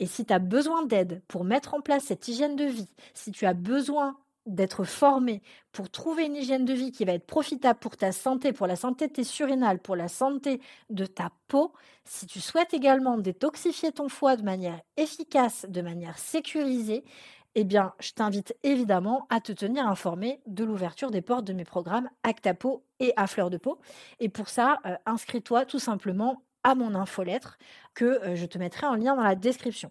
Et 0.00 0.06
si 0.06 0.24
tu 0.24 0.32
as 0.32 0.38
besoin 0.40 0.84
d'aide 0.84 1.22
pour 1.28 1.44
mettre 1.44 1.74
en 1.74 1.80
place 1.80 2.04
cette 2.04 2.26
hygiène 2.28 2.56
de 2.56 2.64
vie, 2.64 2.88
si 3.14 3.30
tu 3.30 3.46
as 3.46 3.54
besoin 3.54 4.16
d'être 4.46 4.84
formé 4.84 5.42
pour 5.72 5.90
trouver 5.90 6.24
une 6.24 6.36
hygiène 6.36 6.64
de 6.64 6.72
vie 6.72 6.92
qui 6.92 7.04
va 7.04 7.12
être 7.12 7.26
profitable 7.26 7.78
pour 7.78 7.96
ta 7.96 8.12
santé, 8.12 8.52
pour 8.52 8.66
la 8.66 8.76
santé 8.76 9.08
de 9.08 9.12
tes 9.12 9.24
surrénales, 9.24 9.80
pour 9.80 9.96
la 9.96 10.08
santé 10.08 10.60
de 10.90 11.04
ta 11.04 11.30
peau, 11.48 11.72
si 12.04 12.26
tu 12.26 12.40
souhaites 12.40 12.72
également 12.72 13.18
détoxifier 13.18 13.92
ton 13.92 14.08
foie 14.08 14.36
de 14.36 14.42
manière 14.42 14.80
efficace, 14.96 15.66
de 15.68 15.82
manière 15.82 16.18
sécurisée, 16.18 17.04
eh 17.58 17.64
bien, 17.64 17.94
je 18.00 18.12
t'invite 18.12 18.54
évidemment 18.62 19.26
à 19.30 19.40
te 19.40 19.50
tenir 19.50 19.88
informé 19.88 20.40
de 20.46 20.62
l'ouverture 20.62 21.10
des 21.10 21.22
portes 21.22 21.46
de 21.46 21.54
mes 21.54 21.64
programmes 21.64 22.10
Actapo 22.22 22.84
et 23.00 23.14
à 23.16 23.26
fleur 23.26 23.48
de 23.48 23.56
peau. 23.56 23.80
Et 24.20 24.28
pour 24.28 24.50
ça, 24.50 24.78
euh, 24.84 24.94
inscris-toi 25.06 25.64
tout 25.64 25.78
simplement 25.78 26.42
à 26.64 26.74
mon 26.74 26.94
infolettre 26.94 27.56
que 27.94 28.04
euh, 28.04 28.36
je 28.36 28.44
te 28.44 28.58
mettrai 28.58 28.86
en 28.86 28.94
lien 28.94 29.16
dans 29.16 29.22
la 29.22 29.36
description. 29.36 29.90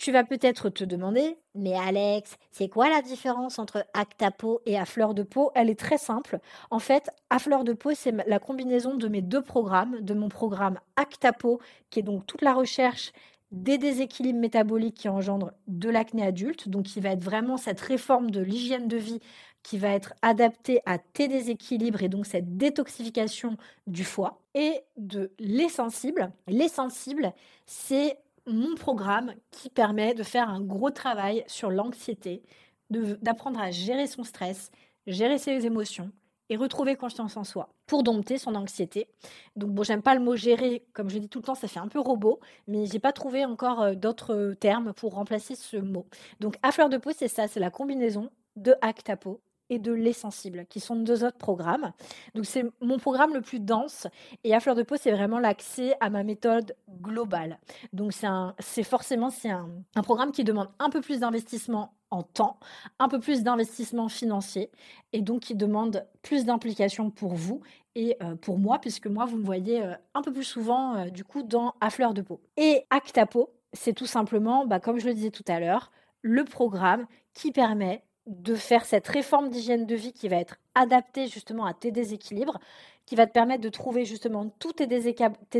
Tu 0.00 0.12
vas 0.12 0.24
peut-être 0.24 0.70
te 0.70 0.82
demander, 0.82 1.36
mais 1.54 1.74
Alex, 1.74 2.38
c'est 2.52 2.70
quoi 2.70 2.88
la 2.88 3.02
différence 3.02 3.58
entre 3.58 3.84
Actapo 3.92 4.62
et 4.64 4.78
à 4.78 4.86
fleur 4.86 5.12
de 5.12 5.22
peau? 5.22 5.50
Elle 5.54 5.68
est 5.68 5.78
très 5.78 5.98
simple. 5.98 6.38
En 6.70 6.78
fait, 6.78 7.10
à 7.28 7.38
fleur 7.38 7.64
de 7.64 7.74
peau, 7.74 7.90
c'est 7.94 8.14
la 8.26 8.38
combinaison 8.38 8.94
de 8.94 9.08
mes 9.08 9.20
deux 9.20 9.42
programmes, 9.42 10.00
de 10.00 10.14
mon 10.14 10.30
programme 10.30 10.78
Actapo, 10.96 11.60
qui 11.90 11.98
est 11.98 12.02
donc 12.02 12.26
toute 12.26 12.40
la 12.40 12.54
recherche 12.54 13.12
des 13.52 13.76
déséquilibres 13.76 14.38
métaboliques 14.38 14.96
qui 14.96 15.10
engendrent 15.10 15.52
de 15.68 15.90
l'acné 15.90 16.24
adulte, 16.24 16.70
donc 16.70 16.84
qui 16.84 17.00
va 17.00 17.10
être 17.10 17.22
vraiment 17.22 17.58
cette 17.58 17.82
réforme 17.82 18.30
de 18.30 18.40
l'hygiène 18.40 18.88
de 18.88 18.96
vie 18.96 19.20
qui 19.62 19.76
va 19.76 19.90
être 19.90 20.14
adaptée 20.22 20.80
à 20.86 20.96
tes 20.96 21.28
déséquilibres 21.28 22.02
et 22.02 22.08
donc 22.08 22.24
cette 22.24 22.56
détoxification 22.56 23.58
du 23.86 24.04
foie, 24.04 24.40
et 24.54 24.80
de 24.96 25.30
l'essentible. 25.38 26.32
L'essentible, 26.48 27.34
c'est 27.66 28.16
mon 28.46 28.74
programme 28.74 29.34
qui 29.50 29.70
permet 29.70 30.14
de 30.14 30.22
faire 30.22 30.48
un 30.48 30.60
gros 30.60 30.90
travail 30.90 31.44
sur 31.46 31.70
l'anxiété, 31.70 32.42
d'apprendre 32.90 33.60
à 33.60 33.70
gérer 33.70 34.06
son 34.06 34.24
stress, 34.24 34.70
gérer 35.06 35.38
ses 35.38 35.66
émotions 35.66 36.10
et 36.48 36.56
retrouver 36.56 36.96
confiance 36.96 37.36
en 37.36 37.44
soi 37.44 37.68
pour 37.86 38.02
dompter 38.02 38.36
son 38.36 38.54
anxiété. 38.56 39.08
Donc 39.56 39.70
bon, 39.70 39.82
j'aime 39.84 40.02
pas 40.02 40.14
le 40.14 40.20
mot 40.20 40.36
gérer, 40.36 40.84
comme 40.92 41.08
je 41.08 41.18
dis 41.18 41.28
tout 41.28 41.38
le 41.38 41.44
temps, 41.44 41.54
ça 41.54 41.68
fait 41.68 41.78
un 41.78 41.88
peu 41.88 42.00
robot, 42.00 42.40
mais 42.66 42.86
j'ai 42.86 42.98
pas 42.98 43.12
trouvé 43.12 43.44
encore 43.44 43.80
euh, 43.82 43.94
d'autres 43.94 44.54
termes 44.58 44.92
pour 44.92 45.14
remplacer 45.14 45.54
ce 45.54 45.76
mot. 45.76 46.06
Donc 46.40 46.56
à 46.62 46.72
fleur 46.72 46.88
de 46.88 46.98
peau, 46.98 47.10
c'est 47.16 47.28
ça, 47.28 47.46
c'est 47.46 47.60
la 47.60 47.70
combinaison 47.70 48.30
de 48.56 48.74
Actapo 48.82 49.40
et 49.70 49.78
de 49.78 49.92
l'essentible, 49.92 50.66
qui 50.68 50.80
sont 50.80 50.96
deux 50.96 51.24
autres 51.24 51.38
programmes. 51.38 51.92
Donc 52.34 52.44
c'est 52.44 52.64
mon 52.82 52.98
programme 52.98 53.32
le 53.32 53.40
plus 53.40 53.60
dense 53.60 54.06
et 54.44 54.54
à 54.54 54.60
fleur 54.60 54.74
de 54.74 54.82
peau, 54.82 54.96
c'est 54.96 55.12
vraiment 55.12 55.38
l'accès 55.38 55.94
à 56.00 56.10
ma 56.10 56.22
méthode 56.22 56.76
globale. 57.00 57.58
Donc 57.92 58.12
c'est 58.58 58.82
forcément 58.82 59.30
c'est 59.30 59.50
un, 59.50 59.70
un 59.94 60.02
programme 60.02 60.32
qui 60.32 60.44
demande 60.44 60.68
un 60.78 60.90
peu 60.90 61.00
plus 61.00 61.20
d'investissement 61.20 61.94
en 62.10 62.22
temps, 62.22 62.58
un 62.98 63.08
peu 63.08 63.20
plus 63.20 63.42
d'investissement 63.42 64.08
financier 64.08 64.70
et 65.12 65.22
donc 65.22 65.42
qui 65.42 65.54
demande 65.54 66.04
plus 66.22 66.44
d'implication 66.44 67.10
pour 67.10 67.34
vous 67.34 67.62
et 67.94 68.16
euh, 68.22 68.36
pour 68.36 68.58
moi, 68.58 68.78
puisque 68.78 69.06
moi, 69.06 69.24
vous 69.24 69.36
me 69.36 69.44
voyez 69.44 69.82
euh, 69.82 69.94
un 70.14 70.22
peu 70.22 70.32
plus 70.32 70.44
souvent 70.44 70.96
euh, 70.96 71.10
du 71.10 71.24
coup 71.24 71.42
dans 71.42 71.74
À 71.80 71.90
fleur 71.90 72.14
de 72.14 72.22
peau. 72.22 72.40
Et 72.56 72.84
Actapo, 72.90 73.50
c'est 73.72 73.94
tout 73.94 74.06
simplement, 74.06 74.66
bah, 74.66 74.80
comme 74.80 74.98
je 74.98 75.06
le 75.06 75.14
disais 75.14 75.30
tout 75.30 75.44
à 75.48 75.60
l'heure, 75.60 75.90
le 76.22 76.44
programme 76.44 77.06
qui 77.34 77.52
permet 77.52 78.04
de 78.26 78.54
faire 78.54 78.84
cette 78.84 79.08
réforme 79.08 79.50
d'hygiène 79.50 79.86
de 79.86 79.94
vie 79.94 80.12
qui 80.12 80.28
va 80.28 80.36
être 80.36 80.56
adaptée 80.74 81.26
justement 81.26 81.66
à 81.66 81.74
tes 81.74 81.90
déséquilibres, 81.90 82.58
qui 83.06 83.16
va 83.16 83.26
te 83.26 83.32
permettre 83.32 83.62
de 83.62 83.68
trouver 83.68 84.04
justement 84.04 84.48
tous 84.60 84.72
tes, 84.72 84.86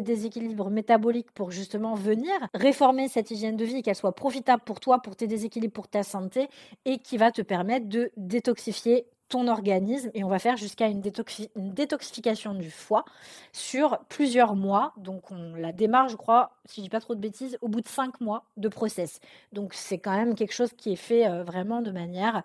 déséquilibres 0.01 0.71
métaboliques 0.71 1.33
pour 1.33 1.51
justement 1.51 1.95
venir 1.95 2.33
réformer 2.55 3.09
cette 3.09 3.33
hygiène 3.33 3.57
de 3.57 3.65
vie 3.65 3.79
et 3.79 3.83
qu'elle 3.83 3.97
soit 3.97 4.15
profitable 4.15 4.63
pour 4.65 4.79
toi, 4.79 5.03
pour 5.03 5.17
tes 5.17 5.27
déséquilibres, 5.27 5.73
pour 5.73 5.89
ta 5.89 6.05
santé, 6.05 6.49
et 6.85 6.99
qui 6.99 7.17
va 7.17 7.33
te 7.33 7.43
permettre 7.43 7.89
de 7.89 8.13
détoxifier 8.17 9.07
ton 9.31 9.49
organisme 9.49 10.11
et 10.13 10.25
on 10.25 10.29
va 10.29 10.39
faire 10.39 10.57
jusqu'à 10.57 10.89
une, 10.89 11.01
détoxification 11.01 12.53
du 12.53 12.71
foie 12.71 13.05
sur 13.53 13.99
plusieurs 14.09 14.57
mois. 14.57 14.93
Donc 14.99 15.31
on 15.31 15.55
la 15.55 15.73
démarre, 15.73 16.09
je 16.09 16.17
crois, 16.17 16.51
si 16.67 16.81
je 16.81 16.83
dis 16.83 16.91
pas 16.91 17.01
trop 17.01 17.15
de 17.15 17.21
bêtises, 17.21 17.57
au 17.63 17.69
bout 17.69 17.81
de 17.81 17.89
cinq 17.89 18.21
mois 18.21 18.45
de 18.59 18.69
process. 18.69 19.21
Donc 19.53 19.73
c'est 19.73 19.99
quand 19.99 20.15
même 20.15 20.35
quelque 20.35 20.53
chose 20.53 20.73
qui 20.77 20.93
est 20.93 20.97
fait 20.97 21.27
euh, 21.27 21.45
vraiment 21.45 21.81
de 21.81 21.93
manière 21.93 22.43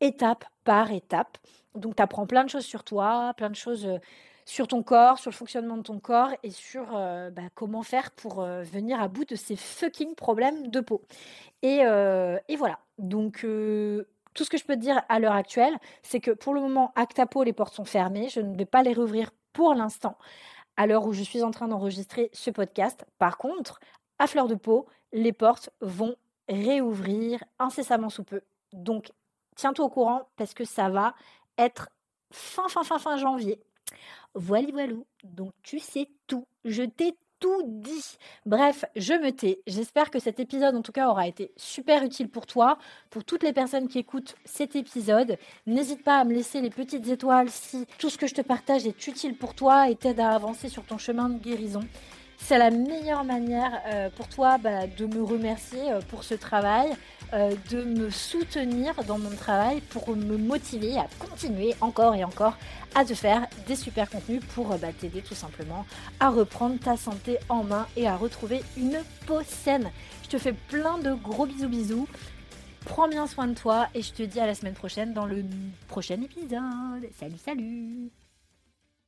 étape 0.00 0.44
par 0.64 0.90
étape. 0.90 1.38
Donc 1.74 1.96
tu 1.96 2.02
apprends 2.02 2.26
plein 2.26 2.44
de 2.44 2.50
choses 2.50 2.66
sur 2.66 2.84
toi, 2.84 3.32
plein 3.36 3.48
de 3.50 3.56
choses 3.56 3.86
euh, 3.86 3.98
sur 4.44 4.66
ton 4.66 4.82
corps, 4.82 5.18
sur 5.18 5.30
le 5.30 5.36
fonctionnement 5.36 5.76
de 5.76 5.82
ton 5.82 6.00
corps 6.00 6.30
et 6.42 6.50
sur 6.50 6.96
euh, 6.96 7.30
bah, 7.30 7.42
comment 7.54 7.82
faire 7.82 8.10
pour 8.10 8.42
venir 8.42 9.00
à 9.00 9.08
bout 9.08 9.24
de 9.24 9.36
ces 9.36 9.56
fucking 9.56 10.14
problèmes 10.16 10.66
de 10.66 10.80
peau. 10.80 11.00
Et, 11.62 11.78
et 11.78 12.56
voilà. 12.56 12.78
Donc 12.98 13.46
tout 14.34 14.44
ce 14.44 14.50
que 14.50 14.58
je 14.58 14.64
peux 14.64 14.74
te 14.74 14.80
dire 14.80 15.02
à 15.08 15.18
l'heure 15.18 15.34
actuelle, 15.34 15.74
c'est 16.02 16.20
que 16.20 16.32
pour 16.32 16.54
le 16.54 16.60
moment, 16.60 16.92
Actapo, 16.96 17.42
les 17.42 17.52
portes 17.52 17.74
sont 17.74 17.84
fermées. 17.84 18.28
Je 18.28 18.40
ne 18.40 18.56
vais 18.56 18.66
pas 18.66 18.82
les 18.82 18.92
rouvrir 18.92 19.30
pour 19.52 19.74
l'instant, 19.74 20.18
à 20.76 20.86
l'heure 20.86 21.06
où 21.06 21.12
je 21.12 21.22
suis 21.22 21.42
en 21.42 21.52
train 21.52 21.68
d'enregistrer 21.68 22.30
ce 22.32 22.50
podcast. 22.50 23.06
Par 23.18 23.38
contre, 23.38 23.78
à 24.18 24.26
fleur 24.26 24.48
de 24.48 24.56
peau, 24.56 24.86
les 25.12 25.32
portes 25.32 25.70
vont 25.80 26.16
réouvrir 26.48 27.42
incessamment 27.58 28.10
sous 28.10 28.24
peu. 28.24 28.42
Donc, 28.72 29.12
tiens-toi 29.54 29.84
au 29.84 29.88
courant 29.88 30.28
parce 30.36 30.54
que 30.54 30.64
ça 30.64 30.88
va 30.90 31.14
être 31.56 31.88
fin, 32.32 32.68
fin, 32.68 32.82
fin, 32.82 32.98
fin 32.98 33.16
janvier. 33.16 33.60
Voilà, 34.34 34.68
voilà. 34.72 34.94
Donc, 35.22 35.52
tu 35.62 35.78
sais 35.78 36.08
tout. 36.26 36.46
Je 36.64 36.82
t'ai 36.82 37.16
dit. 37.64 38.18
Bref, 38.46 38.84
je 38.96 39.14
me 39.14 39.30
tais. 39.30 39.60
J'espère 39.66 40.10
que 40.10 40.18
cet 40.18 40.40
épisode, 40.40 40.74
en 40.74 40.82
tout 40.82 40.92
cas, 40.92 41.08
aura 41.08 41.26
été 41.26 41.52
super 41.56 42.02
utile 42.02 42.28
pour 42.28 42.46
toi, 42.46 42.78
pour 43.10 43.24
toutes 43.24 43.42
les 43.42 43.52
personnes 43.52 43.88
qui 43.88 43.98
écoutent 43.98 44.36
cet 44.44 44.76
épisode. 44.76 45.36
N'hésite 45.66 46.02
pas 46.02 46.18
à 46.18 46.24
me 46.24 46.34
laisser 46.34 46.60
les 46.60 46.70
petites 46.70 47.08
étoiles 47.08 47.50
si 47.50 47.86
tout 47.98 48.10
ce 48.10 48.18
que 48.18 48.26
je 48.26 48.34
te 48.34 48.42
partage 48.42 48.86
est 48.86 49.06
utile 49.06 49.36
pour 49.36 49.54
toi 49.54 49.88
et 49.88 49.96
t'aide 49.96 50.20
à 50.20 50.30
avancer 50.30 50.68
sur 50.68 50.84
ton 50.84 50.98
chemin 50.98 51.28
de 51.28 51.38
guérison. 51.38 51.82
C'est 52.46 52.58
la 52.58 52.70
meilleure 52.70 53.24
manière 53.24 53.80
euh, 53.86 54.10
pour 54.10 54.28
toi 54.28 54.58
bah, 54.58 54.86
de 54.86 55.06
me 55.06 55.22
remercier 55.22 55.90
euh, 55.90 56.02
pour 56.10 56.24
ce 56.24 56.34
travail, 56.34 56.92
euh, 57.32 57.54
de 57.70 57.82
me 57.82 58.10
soutenir 58.10 58.92
dans 59.04 59.16
mon 59.16 59.30
travail 59.30 59.80
pour 59.80 60.14
me 60.14 60.36
motiver 60.36 60.98
à 60.98 61.06
continuer 61.18 61.74
encore 61.80 62.14
et 62.14 62.22
encore 62.22 62.58
à 62.94 63.06
te 63.06 63.14
faire 63.14 63.46
des 63.66 63.76
super 63.76 64.10
contenus 64.10 64.42
pour 64.54 64.76
bah, 64.76 64.88
t'aider 64.92 65.22
tout 65.22 65.34
simplement 65.34 65.86
à 66.20 66.28
reprendre 66.28 66.78
ta 66.78 66.98
santé 66.98 67.38
en 67.48 67.64
main 67.64 67.86
et 67.96 68.06
à 68.06 68.14
retrouver 68.14 68.62
une 68.76 68.98
peau 69.26 69.40
saine. 69.46 69.90
Je 70.24 70.28
te 70.28 70.36
fais 70.36 70.52
plein 70.52 70.98
de 70.98 71.14
gros 71.14 71.46
bisous 71.46 71.68
bisous. 71.68 72.08
Prends 72.84 73.08
bien 73.08 73.26
soin 73.26 73.46
de 73.46 73.54
toi 73.54 73.88
et 73.94 74.02
je 74.02 74.12
te 74.12 74.22
dis 74.22 74.38
à 74.38 74.46
la 74.46 74.54
semaine 74.54 74.74
prochaine 74.74 75.14
dans 75.14 75.24
le 75.24 75.46
prochain 75.88 76.20
épisode. 76.20 77.08
Salut 77.18 77.38
salut 77.38 78.10